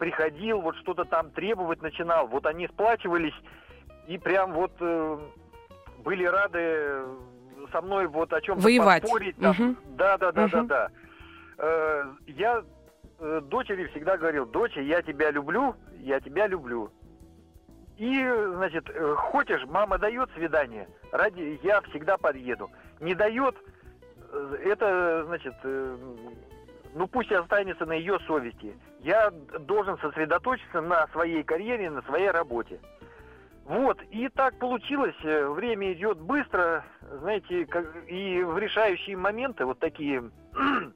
приходил, 0.00 0.62
вот 0.62 0.76
что-то 0.78 1.04
там 1.04 1.30
требовать 1.30 1.82
начинал, 1.82 2.26
вот 2.26 2.46
они 2.46 2.66
сплачивались 2.66 3.34
и 4.08 4.16
прям 4.16 4.52
вот 4.54 4.72
э, 4.80 5.18
были 6.02 6.24
рады 6.24 7.04
со 7.70 7.82
мной 7.82 8.06
вот 8.08 8.32
о 8.32 8.40
чем-то 8.40 8.64
Воевать. 8.64 9.02
поспорить. 9.02 9.36
Там. 9.36 9.50
Угу. 9.50 9.76
Да, 9.90 10.16
да, 10.16 10.32
да, 10.32 10.44
угу. 10.44 10.50
да, 10.52 10.62
да. 10.62 10.88
Э, 11.58 12.04
я 12.26 12.64
э, 13.18 13.40
дочери 13.44 13.86
всегда 13.88 14.16
говорил, 14.16 14.46
доча, 14.46 14.80
я 14.80 15.02
тебя 15.02 15.30
люблю, 15.30 15.76
я 15.98 16.18
тебя 16.20 16.46
люблю. 16.46 16.90
И, 17.98 18.26
значит, 18.54 18.88
э, 18.88 19.14
хочешь, 19.18 19.62
мама 19.66 19.98
дает 19.98 20.30
свидание, 20.32 20.88
ради 21.12 21.60
я 21.62 21.82
всегда 21.82 22.16
подъеду. 22.16 22.70
Не 23.00 23.14
дает, 23.14 23.54
э, 24.32 24.56
это, 24.64 25.24
значит, 25.26 25.54
э, 25.62 25.96
ну 26.94 27.06
пусть 27.06 27.32
останется 27.32 27.86
на 27.86 27.92
ее 27.92 28.18
совести. 28.20 28.76
Я 29.00 29.30
должен 29.30 29.98
сосредоточиться 29.98 30.80
на 30.80 31.06
своей 31.08 31.42
карьере, 31.42 31.90
на 31.90 32.02
своей 32.02 32.30
работе. 32.30 32.80
Вот, 33.64 34.02
и 34.10 34.28
так 34.28 34.58
получилось, 34.58 35.14
э, 35.22 35.46
время 35.46 35.92
идет 35.92 36.18
быстро, 36.18 36.84
знаете, 37.20 37.68
и 38.08 38.42
в 38.42 38.58
решающие 38.58 39.16
моменты, 39.16 39.64
вот 39.64 39.78
такие, 39.78 40.28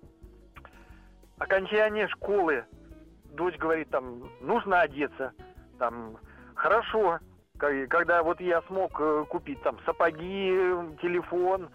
окончание 1.39 2.09
школы, 2.09 2.65
дочь 3.27 3.57
говорит, 3.59 3.91
там, 3.91 4.29
нужно 4.41 4.81
одеться, 4.81 5.33
там, 5.79 6.17
хорошо, 6.57 7.21
когда 7.59 8.25
вот 8.25 8.41
я 8.41 8.61
смог 8.63 9.01
э, 9.01 9.25
купить 9.29 9.63
там 9.63 9.79
сапоги, 9.87 10.51
телефон, 11.01 11.71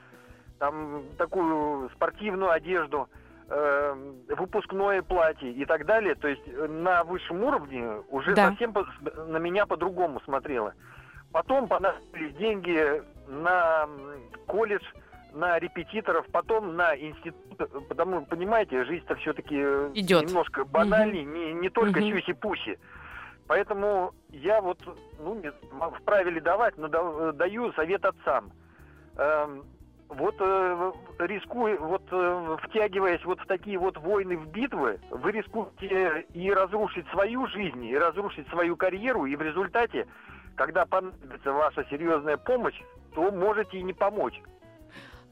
там, 0.58 1.04
такую 1.18 1.90
спортивную 1.92 2.52
одежду– 2.52 3.08
э, 3.50 4.14
выпускное 4.38 5.02
платье 5.02 5.52
и 5.52 5.66
так 5.66 5.86
далее, 5.86 6.16
то 6.16 6.28
есть 6.28 6.44
э, 6.48 6.68
на 6.68 7.04
высшем 7.04 7.44
уровне 7.44 8.02
уже 8.10 8.36
да. 8.36 8.50
совсем 8.50 8.74
по, 8.74 8.86
на 9.28 9.38
меня 9.38 9.66
по-другому 9.66 10.22
смотрела. 10.22 10.74
потом 11.32 11.68
понадобились 11.68 12.36
деньги 12.38 13.04
на 13.28 13.88
колледж, 14.48 14.84
на 15.34 15.60
репетиторов, 15.60 16.26
потом 16.32 16.76
на 16.76 16.96
институт, 16.98 17.88
потому 17.88 18.26
понимаете, 18.26 18.84
жизнь-то 18.86 19.16
все-таки 19.16 19.56
Идет. 19.94 20.28
немножко 20.28 20.66
банальней, 20.66 21.24
Мгм. 21.24 21.34
не, 21.34 21.54
не 21.54 21.70
только 21.70 22.00
Мгм. 22.00 22.10
сюси-пуси. 22.10 22.80
Поэтому 23.48 24.14
я 24.30 24.62
вот, 24.62 24.80
ну, 25.20 25.36
не 25.36 25.52
вправе 26.00 26.32
ли 26.32 26.40
давать, 26.40 26.78
но 26.78 26.88
да- 26.88 27.32
даю 27.32 27.72
совет 27.74 28.06
отцам. 28.06 28.52
Эм, 29.18 29.66
вот 30.10 30.36
э, 30.40 30.92
рискуя, 31.20 31.78
вот 31.78 32.02
э, 32.12 32.58
втягиваясь 32.64 33.24
вот 33.26 33.40
в 33.40 33.46
такие 33.46 33.78
вот 33.78 33.98
войны, 33.98 34.38
в 34.38 34.48
битвы, 34.48 35.00
вы 35.12 35.32
рискуете 35.32 36.26
и 36.34 36.52
разрушить 36.52 37.08
свою 37.10 37.48
жизнь, 37.48 37.86
и 37.86 37.98
разрушить 37.98 38.48
свою 38.50 38.76
карьеру, 38.76 39.26
и 39.26 39.36
в 39.36 39.42
результате, 39.42 40.08
когда 40.56 40.86
понадобится 40.86 41.54
ваша 41.54 41.86
серьезная 41.90 42.38
помощь, 42.38 42.80
то 43.14 43.32
можете 43.32 43.78
и 43.78 43.84
не 43.84 43.94
помочь. 43.94 44.42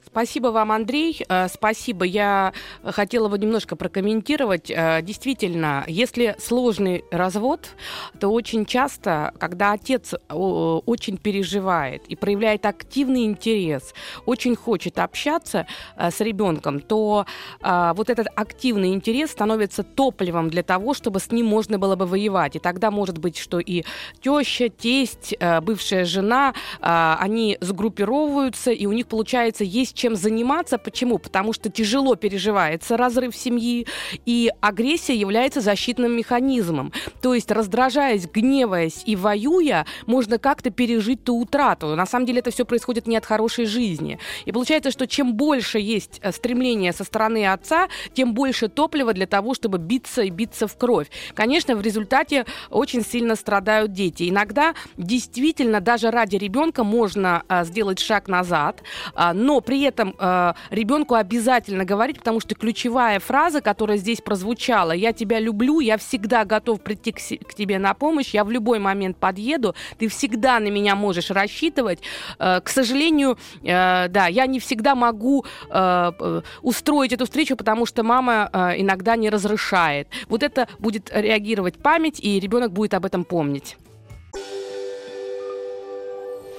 Спасибо 0.08 0.48
вам, 0.48 0.72
Андрей. 0.72 1.22
Э, 1.28 1.48
Спасибо. 1.50 2.06
Я 2.06 2.54
хотела 2.84 3.28
бы 3.28 3.38
немножко 3.38 3.76
прокомментировать. 3.76 4.72
Э, 4.72 5.02
Действительно, 5.02 5.84
если 5.88 6.36
сложный 6.40 7.04
развод, 7.12 7.76
то 8.20 8.30
очень 8.30 8.66
часто, 8.66 9.34
когда 9.38 9.74
отец 9.74 10.16
очень 10.30 11.18
переживает 11.18 12.06
и 12.08 12.16
проявляет 12.16 12.66
активный 12.66 13.26
интерес, 13.26 13.94
очень 14.26 14.56
хочет 14.56 14.98
общаться 14.98 15.68
э, 15.98 16.10
с 16.10 16.22
ребенком, 16.22 16.80
то 16.80 17.26
вот 17.62 18.10
этот 18.10 18.28
активный 18.36 18.94
интерес 18.94 19.32
становится 19.32 19.84
топливом 19.84 20.50
для 20.50 20.64
того, 20.64 20.94
чтобы 20.94 21.20
с 21.20 21.32
ним 21.32 21.48
можно 21.48 21.78
было 21.78 21.96
бы 21.96 22.06
воевать. 22.06 22.56
И 22.56 22.60
тогда 22.60 22.92
может 22.92 23.18
быть, 23.18 23.38
что 23.38 23.60
и 23.60 23.84
теща, 24.22 24.70
тесть, 24.70 25.36
бывшая 25.62 26.06
жена, 26.06 26.54
они 26.80 27.58
сгруппировываются, 27.62 28.72
и 28.72 28.86
у 28.86 28.94
них 28.94 29.08
получается 29.08 29.64
есть 29.64 29.97
чем 29.98 30.16
заниматься. 30.16 30.78
Почему? 30.78 31.18
Потому 31.18 31.54
что 31.54 31.70
тяжело 31.70 32.16
переживается 32.16 32.96
разрыв 32.96 33.36
семьи, 33.36 33.88
и 34.26 34.52
агрессия 34.62 35.16
является 35.16 35.60
защитным 35.60 36.16
механизмом. 36.16 36.94
То 37.22 37.34
есть, 37.34 37.52
раздражаясь, 37.52 38.28
гневаясь 38.28 39.04
и 39.06 39.16
воюя, 39.16 39.86
можно 40.06 40.38
как-то 40.38 40.70
пережить 40.70 41.24
ту 41.24 41.40
утрату. 41.42 41.96
На 41.96 42.06
самом 42.06 42.26
деле 42.26 42.40
это 42.40 42.52
все 42.52 42.66
происходит 42.66 43.08
не 43.08 43.18
от 43.18 43.26
хорошей 43.26 43.66
жизни. 43.66 44.20
И 44.46 44.52
получается, 44.52 44.92
что 44.92 45.08
чем 45.08 45.34
больше 45.34 45.80
есть 45.80 46.20
э, 46.22 46.32
стремления 46.32 46.94
со 46.94 47.04
стороны 47.04 47.48
отца, 47.52 47.90
тем 48.14 48.34
больше 48.34 48.70
топлива 48.70 49.14
для 49.14 49.28
того, 49.28 49.54
чтобы 49.54 49.78
биться 49.78 50.22
и 50.22 50.30
биться 50.30 50.68
в 50.68 50.78
кровь. 50.78 51.08
Конечно, 51.34 51.76
в 51.76 51.82
результате 51.82 52.46
очень 52.70 53.04
сильно 53.04 53.36
страдают 53.36 53.92
дети. 53.92 54.30
Иногда 54.30 54.76
действительно 54.98 55.82
даже 55.82 56.12
ради 56.12 56.36
ребенка 56.36 56.84
можно 56.84 57.44
а, 57.48 57.64
сделать 57.64 58.00
шаг 58.00 58.28
назад, 58.28 58.84
а, 59.16 59.34
но 59.34 59.62
при 59.62 59.77
этом 59.82 60.16
а, 60.18 60.56
ребенку 60.70 61.16
обязательно 61.16 61.86
говорить, 61.86 62.20
потому 62.20 62.40
что 62.40 62.56
ключевая 62.56 63.20
фраза, 63.20 63.62
которая 63.62 63.98
здесь 63.98 64.22
прозвучала, 64.22 64.92
я 64.92 65.14
тебя 65.14 65.40
люблю, 65.40 65.80
я 65.80 65.98
всегда 65.98 66.46
готов 66.46 66.82
прийти 66.82 67.12
к, 67.12 67.18
к 67.18 67.54
тебе 67.54 67.80
на 67.80 67.94
помощь, 67.94 68.34
я 68.34 68.44
в 68.44 68.52
любой 68.52 68.80
момент 68.80 69.18
подъеду, 69.18 69.76
ты 69.98 70.08
всегда 70.08 70.60
на 70.60 70.68
меня 70.68 70.96
можешь 70.96 71.30
рассчитывать. 71.32 72.00
Э, 72.40 72.62
к 72.62 72.70
сожалению, 72.70 73.38
э, 73.64 74.08
да, 74.10 74.28
я 74.28 74.46
не 74.48 74.60
всегда 74.60 74.96
могу 74.96 75.46
э, 75.70 76.12
э, 76.20 76.42
устроить 76.62 77.14
эту 77.14 77.26
встречу, 77.26 77.56
потому 77.56 77.86
что 77.86 78.04
мама 78.04 78.50
э, 78.52 78.82
иногда 78.82 79.16
не 79.16 79.30
разрешает. 79.30 80.08
Вот 80.30 80.44
это 80.44 80.68
будет 80.80 81.12
реагировать 81.14 81.78
память, 81.78 82.20
и 82.20 82.40
ребенок 82.40 82.72
будет 82.72 82.94
об 82.94 83.06
этом 83.06 83.24
помнить. 83.24 83.78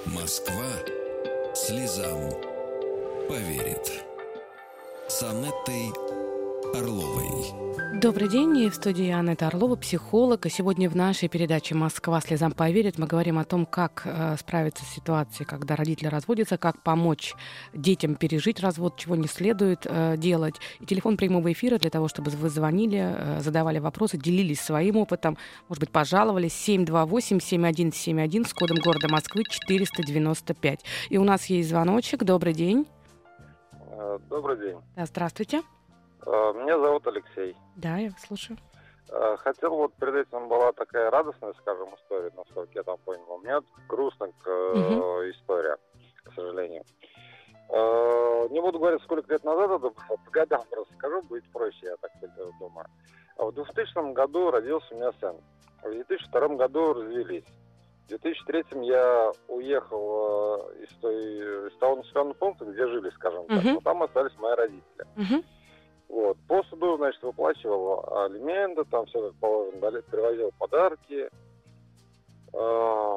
Москва 0.06 0.54
слезам 1.54 2.47
поверит. 3.28 4.04
С 5.06 5.22
Анеттой 5.22 5.92
Орловой. 6.74 8.00
Добрый 8.00 8.28
день, 8.28 8.56
и 8.56 8.70
в 8.70 8.74
студии 8.74 9.10
Анна 9.10 9.36
Орлова, 9.38 9.76
психолог. 9.76 10.46
И 10.46 10.50
сегодня 10.50 10.88
в 10.88 10.96
нашей 10.96 11.28
передаче 11.28 11.74
«Москва 11.74 12.20
слезам 12.20 12.52
поверит» 12.52 12.96
мы 12.96 13.06
говорим 13.06 13.38
о 13.38 13.44
том, 13.44 13.66
как 13.66 14.02
э, 14.04 14.36
справиться 14.38 14.84
с 14.84 14.94
ситуацией, 14.94 15.46
когда 15.46 15.76
родители 15.76 16.08
разводятся, 16.08 16.56
как 16.56 16.82
помочь 16.82 17.34
детям 17.74 18.14
пережить 18.14 18.60
развод, 18.60 18.96
чего 18.96 19.14
не 19.16 19.26
следует 19.26 19.80
э, 19.84 20.16
делать. 20.16 20.54
И 20.80 20.86
телефон 20.86 21.16
прямого 21.16 21.52
эфира 21.52 21.78
для 21.78 21.90
того, 21.90 22.08
чтобы 22.08 22.30
вы 22.30 22.48
звонили, 22.48 23.14
э, 23.14 23.40
задавали 23.40 23.78
вопросы, 23.78 24.16
делились 24.16 24.60
своим 24.60 24.96
опытом, 24.96 25.36
может 25.68 25.80
быть, 25.80 25.90
пожаловались. 25.90 26.52
728-7171 26.68 28.46
с 28.46 28.54
кодом 28.54 28.78
города 28.78 29.08
Москвы 29.08 29.42
495. 29.48 30.80
И 31.10 31.18
у 31.18 31.24
нас 31.24 31.46
есть 31.46 31.68
звоночек. 31.68 32.24
Добрый 32.24 32.54
день. 32.54 32.86
Добрый 34.16 34.56
день. 34.56 34.80
Да, 34.96 35.04
здравствуйте. 35.04 35.62
Э, 36.24 36.30
Меня 36.54 36.78
зовут 36.78 37.06
Алексей. 37.06 37.54
Да, 37.76 37.96
я 37.98 38.10
вас 38.10 38.20
слушаю. 38.22 38.58
Э, 39.10 39.36
Хотел 39.38 39.76
вот 39.76 39.92
перед 39.94 40.14
этим 40.26 40.48
была 40.48 40.72
такая 40.72 41.10
радостная, 41.10 41.52
скажем, 41.60 41.94
история, 41.94 42.30
насколько 42.36 42.70
я 42.74 42.82
там 42.84 42.96
понял. 43.04 43.30
У 43.30 43.38
меня 43.40 43.60
грустная 43.88 44.32
э, 44.46 45.30
история, 45.30 45.76
к 46.24 46.32
сожалению. 46.34 46.84
Не 48.50 48.62
буду 48.62 48.78
говорить, 48.78 49.02
сколько 49.02 49.30
лет 49.30 49.44
назад 49.44 49.66
это 49.70 49.78
было, 49.78 49.90
по 49.90 50.30
годам 50.30 50.62
просто 50.70 50.94
скажу, 50.94 51.20
будет 51.22 51.44
проще, 51.52 51.78
я 51.82 51.96
так 51.96 52.10
думаю. 52.58 52.86
А 53.36 53.44
В 53.44 53.52
2000 53.52 54.14
году 54.14 54.50
родился 54.50 54.94
у 54.94 54.96
меня 54.96 55.12
сын. 55.20 55.36
В 55.82 55.90
2002 55.90 56.48
году 56.56 56.94
развелись. 56.94 57.44
В 58.08 58.10
2003 58.10 58.64
я 58.86 59.32
уехал 59.48 60.70
э, 60.70 60.84
из, 60.84 60.96
той, 60.96 61.68
из 61.68 61.76
того 61.76 61.96
населенного 61.96 62.32
пункта, 62.32 62.64
где 62.64 62.86
жили, 62.86 63.10
скажем 63.10 63.46
так. 63.46 63.58
Мгм. 63.62 63.74
Но 63.74 63.80
там 63.80 64.02
остались 64.02 64.34
мои 64.38 64.54
родители. 64.54 65.04
Мгм. 65.16 65.44
Вот. 66.08 66.38
По 66.48 66.62
суду, 66.64 66.96
значит, 66.96 67.22
выплачивал 67.22 68.24
алименты, 68.24 68.84
там 68.84 69.04
все 69.06 69.28
как 69.28 69.34
положено, 69.38 70.02
привозил 70.10 70.50
подарки. 70.58 71.28
Э, 72.54 72.58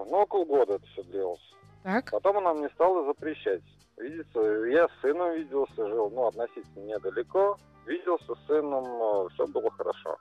Ну, 0.09 0.17
около 0.17 0.43
года 0.43 0.73
это 0.73 0.85
все 0.87 1.03
длилось. 1.03 1.53
Так. 1.83 2.11
Потом 2.11 2.39
она 2.39 2.53
мне 2.53 2.69
стала 2.71 3.05
запрещать. 3.05 3.61
Видится, 3.95 4.41
я 4.41 4.89
с 4.89 4.91
сыном 5.01 5.31
виделся, 5.35 5.87
жил, 5.87 6.09
ну, 6.09 6.27
относительно 6.27 6.83
недалеко. 6.83 7.55
Виделся 7.85 8.35
с 8.35 8.45
сыном, 8.47 9.29
все 9.29 9.47
было 9.47 9.71
хорошо. 9.71 10.17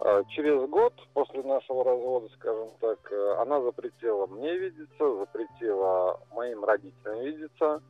А 0.00 0.22
Через 0.24 0.68
год 0.68 0.92
после 1.14 1.42
нашего 1.42 1.84
развода, 1.84 2.28
скажем 2.34 2.68
так, 2.80 2.98
э, 3.12 3.34
она 3.38 3.60
запретила 3.62 4.26
мне 4.26 4.56
видеться, 4.58 5.16
запретила 5.18 6.20
моим 6.32 6.64
родителям 6.64 7.20
видеться, 7.20 7.80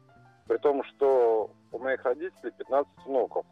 при 0.46 0.58
том, 0.58 0.84
что 0.84 1.50
у 1.72 1.78
моих 1.78 2.04
родителей 2.04 2.52
15 2.58 3.06
внуков. 3.06 3.46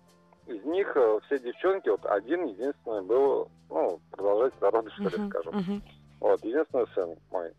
Из 0.47 0.63
них 0.65 0.97
э, 0.97 1.21
все 1.27 1.39
девчонки, 1.39 1.89
вот 1.89 2.05
один 2.07 2.45
единственный 2.47 3.03
был, 3.03 3.49
ну, 3.71 4.01
продолжатель 4.11 4.59
рода, 4.61 4.91
что 4.91 5.03
ли, 5.05 5.17
Мгм. 5.19 5.31
скажем. 5.31 5.55
Мгм. 5.57 5.83
Вот, 6.21 6.45
единственный 6.45 6.87
сын 6.95 7.17
мой. 7.31 7.53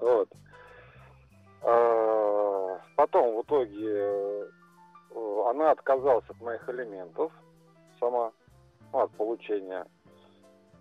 Вот. 0.00 0.28
А, 1.62 2.78
Потом, 2.96 3.36
в 3.36 3.42
итоге, 3.42 3.94
э, 3.94 4.48
она 5.50 5.70
отказалась 5.70 6.24
от 6.28 6.40
моих 6.40 6.68
элементов 6.68 7.32
сама, 8.00 8.32
ну, 8.92 9.00
от 9.00 9.10
получения 9.12 9.86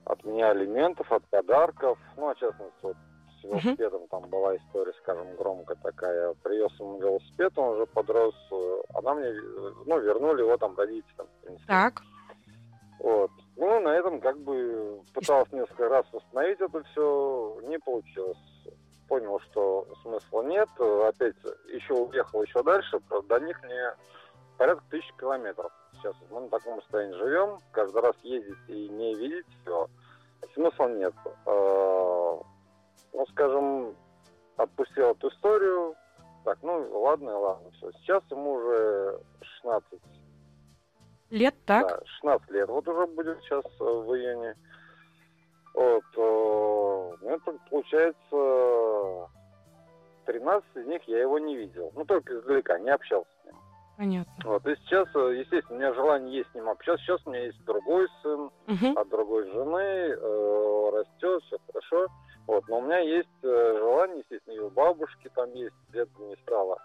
от 0.06 0.24
меня 0.24 0.52
алиментов, 0.52 1.12
от 1.12 1.24
подарков. 1.30 1.98
Ну, 2.15 2.30
а 2.30 2.34
в 2.36 2.38
частности, 2.38 2.76
вот 2.82 2.96
с 3.39 3.43
велосипедом 3.43 4.08
там 4.08 4.22
была 4.30 4.56
история, 4.56 4.93
скажем, 5.02 5.36
громкая 5.36 5.78
такая. 5.84 6.34
Привез 6.43 6.72
ему 6.80 7.00
велосипед, 7.00 7.52
он 7.58 7.76
уже 7.76 7.86
подрос. 7.88 8.36
э, 8.52 8.82
Она 8.93 9.13
мне, 9.15 9.28
э, 9.28 9.72
ну, 9.86 10.00
вернули 10.00 10.41
его 10.41 10.58
там 10.58 10.76
родителям. 10.78 11.28
в 11.28 11.43
принципе. 11.46 11.67
Так. 11.67 12.02
Вот. 13.00 13.32
Ну, 13.58 13.80
на 13.82 13.89
этом 13.89 14.20
как 14.22 14.39
бы 14.39 15.02
пытался 15.13 15.54
несколько 15.56 15.89
раз 15.89 16.06
восстановить 16.12 16.60
это 16.62 16.84
все, 16.86 17.60
не 17.63 17.78
получилось. 17.80 18.38
Понял, 19.08 19.39
что 19.52 19.88
смысла 20.02 20.41
нет. 20.43 20.70
Опять 20.80 21.36
еще 21.67 21.93
уехал 21.93 22.43
еще 22.43 22.62
дальше. 22.63 23.00
До 23.28 23.39
них 23.39 23.62
мне 23.63 23.93
порядка 24.58 24.84
тысячи 24.89 25.13
километров. 25.20 25.72
Сейчас 25.98 26.16
мы 26.30 26.42
на 26.42 26.50
таком 26.50 26.82
состоянии 26.82 27.18
живем. 27.18 27.60
Каждый 27.72 28.02
раз 28.02 28.16
ездить 28.24 28.58
и 28.68 28.90
не 28.90 29.16
видеть 29.16 29.46
все. 29.62 29.88
Смысла 30.54 30.88
нет. 30.90 31.14
Э, 31.46 32.40
Ну, 33.14 33.26
скажем, 33.32 33.96
отпустил 34.58 35.12
эту 35.12 35.30
историю. 35.30 35.96
Так, 36.44 36.60
ну 36.62 36.88
ладно, 37.02 37.38
ладно, 37.38 37.72
все. 37.72 37.92
Сейчас 37.94 38.24
ему 38.30 38.54
уже 38.54 39.20
16 39.42 40.00
Лет, 41.30 41.56
так? 41.66 41.88
да, 41.90 42.00
16 42.06 42.50
лет. 42.52 42.70
Вот 42.70 42.88
уже 42.88 43.06
будет 43.08 43.42
сейчас 43.42 43.66
э, 43.80 43.84
в 43.84 44.16
июне. 44.16 44.56
Вот. 45.74 46.04
э, 46.16 47.18
Ну, 47.22 47.30
это 47.36 47.54
получается 47.70 49.30
13 50.26 50.64
из 50.76 50.86
них 50.86 51.04
я 51.04 51.20
его 51.22 51.38
не 51.40 51.58
видел. 51.58 51.92
Ну, 51.96 52.06
только 52.06 52.38
издалека, 52.38 52.80
не 52.80 52.90
общался. 52.92 53.28
Понятно. 53.98 54.32
Вот. 54.46 54.66
И 54.68 54.76
сейчас, 54.86 55.08
э, 55.16 55.40
естественно, 55.40 55.76
у 55.76 55.80
меня 55.80 55.94
желание 55.94 56.38
есть 56.38 56.52
с 56.52 56.56
ним 56.56 56.70
общаться. 56.70 57.04
Сейчас 57.04 57.20
у 57.26 57.32
меня 57.32 57.46
есть 57.46 57.64
другой 57.66 58.08
сын 58.22 58.52
Мгм. 58.68 58.98
от 58.98 59.10
другой 59.10 59.46
жены, 59.52 59.78
э, 59.82 60.90
растет, 60.94 61.44
все 61.46 61.58
хорошо. 61.68 62.08
Вот, 62.46 62.64
но 62.68 62.78
у 62.78 62.82
меня 62.82 63.00
есть 63.00 63.28
э, 63.44 63.76
желание, 63.80 64.20
естественно, 64.20 64.54
и 64.54 64.60
у 64.60 64.70
бабушки 64.70 65.30
там 65.36 65.52
есть, 65.54 65.74
где-то 65.90 66.12
не 66.22 66.36
стало. 66.44 66.78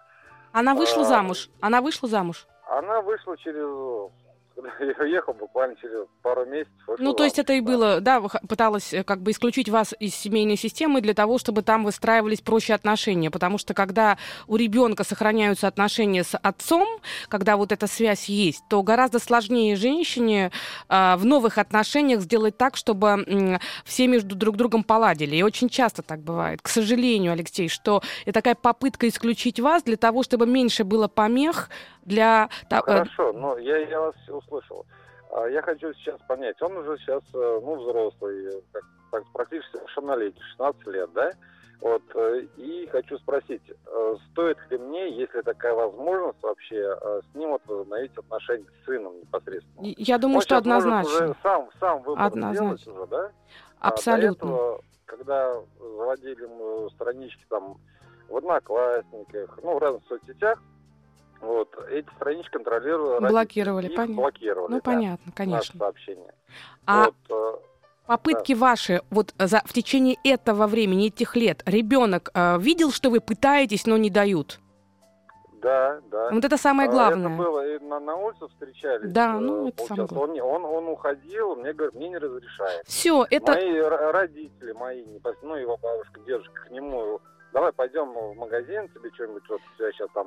Она 0.53 0.75
вышла 0.75 1.03
А, 1.03 1.05
замуж? 1.05 1.51
Она 1.61 1.81
вышла 1.83 2.09
замуж? 2.09 2.47
Она 2.67 3.01
вышла 3.03 3.37
через... 3.37 4.11
Когда 4.55 4.71
я 4.81 4.95
уехал, 4.99 5.33
буквально 5.35 5.77
через 5.77 6.07
пару 6.23 6.45
месяцев. 6.45 6.73
Ну, 6.99 7.15
то 7.15 7.25
есть 7.25 7.39
это 7.39 7.53
и 7.55 7.61
было, 7.61 8.01
да, 8.01 8.21
пыталась 8.21 8.93
э, 8.93 9.03
как 9.03 9.21
бы 9.23 9.31
исключить 9.31 9.69
вас 9.69 9.95
из 9.99 10.15
семейной 10.15 10.57
системы 10.57 11.01
для 11.01 11.15
того, 11.15 11.39
чтобы 11.39 11.63
там 11.63 11.85
выстраивались 11.85 12.41
проще 12.41 12.75
отношения, 12.75 13.31
потому 13.31 13.59
что 13.59 13.75
когда 13.75 14.19
у 14.47 14.57
ребенка 14.57 15.05
сохраняются 15.05 15.69
отношения 15.69 16.25
с 16.25 16.37
отцом, 16.37 16.87
когда 17.29 17.57
вот 17.57 17.73
эта 17.73 17.87
связь 17.87 18.27
есть, 18.27 18.63
то 18.69 18.83
гораздо 18.83 19.19
сложнее 19.19 19.77
женщине 19.77 20.51
а, 20.89 21.17
в 21.17 21.25
новых 21.25 21.59
отношениях 21.59 22.21
сделать 22.21 22.59
так, 22.59 22.77
чтобы 22.77 23.09
м, 23.09 23.59
все 23.85 24.07
между 24.07 24.37
друг 24.37 24.57
другом 24.57 24.85
поладили. 24.85 25.37
И 25.37 25.43
очень 25.43 25.69
часто 25.69 26.03
так 26.03 26.21
бывает, 26.21 26.61
к 26.63 26.69
сожалению, 26.69 27.33
Алексей, 27.33 27.69
что 27.69 28.03
это 28.27 28.43
такая 28.43 28.55
попытка 28.57 29.09
исключить 29.09 29.61
вас 29.61 29.85
для 29.85 29.97
того, 29.97 30.23
чтобы 30.23 30.47
меньше 30.47 30.83
было 30.85 31.07
помех 31.07 31.71
для... 32.03 32.49
э, 32.71 32.81
Хорошо, 32.81 33.33
но 33.33 33.59
я, 33.59 33.79
я 33.79 34.01
вас 34.01 34.15
услышал. 34.29 34.85
А, 35.31 35.47
Я 35.47 35.63
хочу 35.63 35.93
сейчас 35.95 36.21
понять, 36.29 36.61
он 36.63 36.77
уже 36.77 36.97
сейчас, 36.99 37.23
э, 37.35 37.61
ну, 37.63 37.77
взрослый, 37.77 38.63
как, 38.73 38.83
так, 39.11 39.23
практически 39.33 39.77
совершеннолетний, 39.77 40.43
16 40.53 40.87
лет, 40.89 41.11
да? 41.15 41.31
Вот, 41.81 42.03
э, 42.15 42.43
и 42.59 42.87
хочу 42.93 43.19
спросить, 43.19 43.63
стоит 44.31 44.59
ли 44.71 44.79
мне, 44.79 45.11
если 45.19 45.41
такая 45.43 45.75
возможность 45.75 46.41
вообще, 46.43 46.97
с 47.31 47.35
ним 47.35 47.51
вот 47.51 47.63
возобновить 47.67 48.17
отношения 48.17 48.67
с 48.83 48.85
сыном 48.85 49.19
непосредственно? 49.19 49.95
Я 49.97 50.19
думаю, 50.19 50.37
Он 50.37 50.43
что 50.43 50.57
однозначно. 50.59 51.11
уже 51.11 51.35
сам, 51.43 51.69
сам 51.81 52.03
выбор 52.03 52.23
Однозначно. 52.27 52.77
сделать 52.77 52.87
уже, 52.87 53.07
да? 53.11 53.31
А 53.81 53.89
до 53.89 53.95
Абсолютно. 53.95 54.47
этого, 54.47 54.81
когда 55.07 55.55
заводили 55.81 56.47
мы 56.47 56.89
странички 56.91 57.45
там 57.49 57.79
в 58.29 58.37
Одноклассниках, 58.37 59.59
ну, 59.63 59.75
в 59.75 59.79
разных 59.79 60.05
соцсетях, 60.07 60.63
вот, 61.43 61.69
эти 61.91 62.09
странички 62.17 62.51
контролировали. 62.53 63.29
Блокировали, 63.29 63.87
их 63.89 63.95
понятно. 63.97 64.17
блокировали, 64.23 64.71
Ну, 64.71 64.77
да, 64.77 64.83
понятно, 64.83 65.25
наши 65.27 65.37
конечно. 65.37 65.79
сообщения. 65.79 66.35
А 66.87 67.07
Вот, 67.07 67.15
э, 67.31 67.59
попытки 68.07 68.53
ваши 68.55 69.03
вот 69.11 69.35
за, 69.39 69.61
в 69.65 69.73
течение 69.73 70.17
этого 70.25 70.67
времени, 70.67 71.09
этих 71.09 71.37
лет, 71.37 71.63
ребенок 71.67 72.31
э, 72.35 72.59
видел, 72.59 72.93
что 72.93 73.11
вы 73.11 73.21
пытаетесь, 73.21 73.87
но 73.87 73.97
не 73.97 74.09
дают? 74.11 74.59
да, 75.63 76.01
да. 76.11 76.31
Вот 76.33 76.45
это 76.45 76.57
самое 76.57 76.89
А, 76.89 76.93
главное. 76.93 77.29
Это 77.29 77.37
было, 77.43 77.67
и 77.77 77.79
на, 77.79 78.01
на 78.01 78.17
улице 78.17 78.49
встречались. 78.49 79.13
Да, 79.13 79.37
э, 79.37 79.39
ну, 79.39 79.69
это 79.69 79.85
самое 79.87 80.09
главное. 80.09 80.43
он, 80.43 80.65
он, 80.65 80.75
он 80.75 80.89
уходил, 80.89 81.55
мне 81.55 81.73
говорит, 81.73 81.95
мне 81.95 82.09
не 82.09 82.19
разрешает. 82.19 82.85
Все, 82.85 83.25
это 83.31 83.53
Мои 83.53 83.79
родители, 83.81 84.73
мои, 84.73 85.05
ну, 85.43 85.55
его 85.55 85.77
бабушка, 85.77 86.19
дедушка 86.27 86.65
к 86.67 86.71
нему, 86.71 87.21
давай 87.53 87.73
пойдем 87.73 88.13
в 88.13 88.35
магазин, 88.35 88.89
тебе 88.89 89.11
что-нибудь, 89.15 89.45
вот 89.49 89.61
тебя 89.79 89.93
сейчас 89.93 90.09
там 90.15 90.27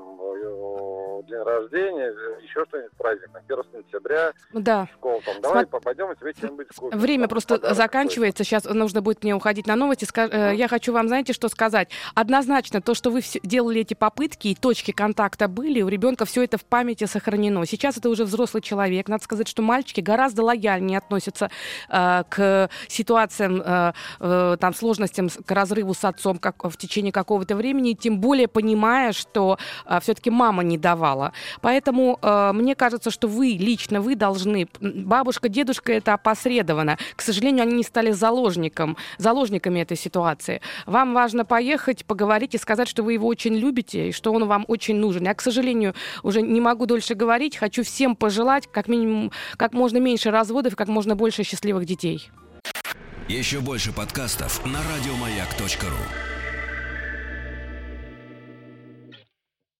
э, 1.21 1.23
день 1.27 1.41
рождения, 1.43 2.11
э, 2.11 2.43
еще 2.43 2.65
что-нибудь, 2.67 2.91
праздник, 2.97 3.29
там, 3.31 3.41
1 3.47 3.63
сентября, 3.73 4.31
да. 4.53 4.87
школа, 4.93 5.21
там, 5.25 5.41
давай 5.41 5.63
Смо- 5.65 5.81
пойдем, 5.81 6.11
и 6.11 6.15
тебе 6.15 6.33
что-нибудь 6.33 6.67
купим. 6.75 6.97
Время 6.99 7.23
там, 7.23 7.29
просто 7.29 7.73
заканчивается. 7.73 8.43
Сейчас 8.43 8.65
нужно 8.65 9.01
будет 9.01 9.23
мне 9.23 9.35
уходить 9.35 9.67
на 9.67 9.75
новости. 9.75 10.05
Ска- 10.05 10.29
э, 10.31 10.47
Мгм. 10.49 10.55
Я 10.57 10.67
хочу 10.67 10.93
вам, 10.93 11.07
знаете, 11.07 11.33
что 11.33 11.49
сказать? 11.49 11.89
Однозначно, 12.13 12.81
то, 12.81 12.93
что 12.93 13.09
вы 13.09 13.21
делали 13.43 13.81
эти 13.81 13.93
попытки, 13.93 14.49
и 14.49 14.55
точки 14.55 14.91
контакта 14.91 15.47
были, 15.47 15.81
у 15.81 15.87
ребенка 15.87 16.25
все 16.25 16.43
это 16.43 16.57
в 16.57 16.65
памяти 16.65 17.05
сохранено. 17.05 17.65
Сейчас 17.65 17.97
это 17.97 18.09
уже 18.09 18.25
взрослый 18.25 18.61
человек. 18.61 19.07
Надо 19.07 19.23
сказать, 19.23 19.47
что 19.47 19.61
мальчики 19.61 20.01
гораздо 20.01 20.43
лояльнее 20.43 20.97
относятся 20.97 21.49
э, 21.89 22.23
к 22.29 22.69
ситуациям, 22.87 23.61
э, 23.65 23.93
э, 24.19 24.57
там, 24.59 24.73
сложностям, 24.73 25.29
к 25.29 25.51
разрыву 25.51 25.93
с 25.93 26.03
отцом 26.03 26.37
как, 26.37 26.63
в 26.63 26.77
течение 26.77 27.11
какого-то 27.11 27.55
времени, 27.55 27.93
тем 27.93 28.19
более 28.19 28.47
понимая, 28.47 29.11
что 29.13 29.57
все-таки 30.01 30.29
мама 30.29 30.63
не 30.63 30.77
давала. 30.77 31.04
Поэтому 31.61 32.17
э, 32.21 32.51
мне 32.53 32.75
кажется, 32.75 33.11
что 33.11 33.27
вы, 33.27 33.49
лично 33.59 34.01
вы 34.01 34.15
должны, 34.15 34.67
бабушка, 34.79 35.49
дедушка, 35.49 35.93
это 35.93 36.13
опосредованно. 36.13 36.97
К 37.15 37.21
сожалению, 37.21 37.63
они 37.63 37.75
не 37.75 37.83
стали 37.83 38.11
заложником, 38.11 38.97
заложниками 39.17 39.79
этой 39.79 39.97
ситуации. 39.97 40.61
Вам 40.85 41.13
важно 41.13 41.45
поехать, 41.45 42.05
поговорить 42.05 42.55
и 42.55 42.57
сказать, 42.57 42.87
что 42.87 43.03
вы 43.03 43.13
его 43.13 43.27
очень 43.27 43.55
любите 43.55 44.09
и 44.09 44.11
что 44.11 44.33
он 44.33 44.45
вам 44.45 44.65
очень 44.67 44.95
нужен. 44.95 45.23
Я, 45.23 45.33
к 45.33 45.41
сожалению, 45.41 45.93
уже 46.23 46.41
не 46.41 46.61
могу 46.61 46.85
дольше 46.85 47.15
говорить. 47.15 47.57
Хочу 47.57 47.83
всем 47.83 48.15
пожелать 48.15 48.67
как 48.71 48.87
минимум 48.87 49.31
как 49.57 49.73
можно 49.73 49.97
меньше 49.97 50.31
разводов 50.31 50.75
как 50.75 50.87
можно 50.87 51.15
больше 51.15 51.43
счастливых 51.43 51.85
детей. 51.85 52.29
Еще 53.27 53.59
больше 53.59 53.91
подкастов 53.91 54.63
на 54.65 54.79
радиомаяк.ру. 54.79 56.34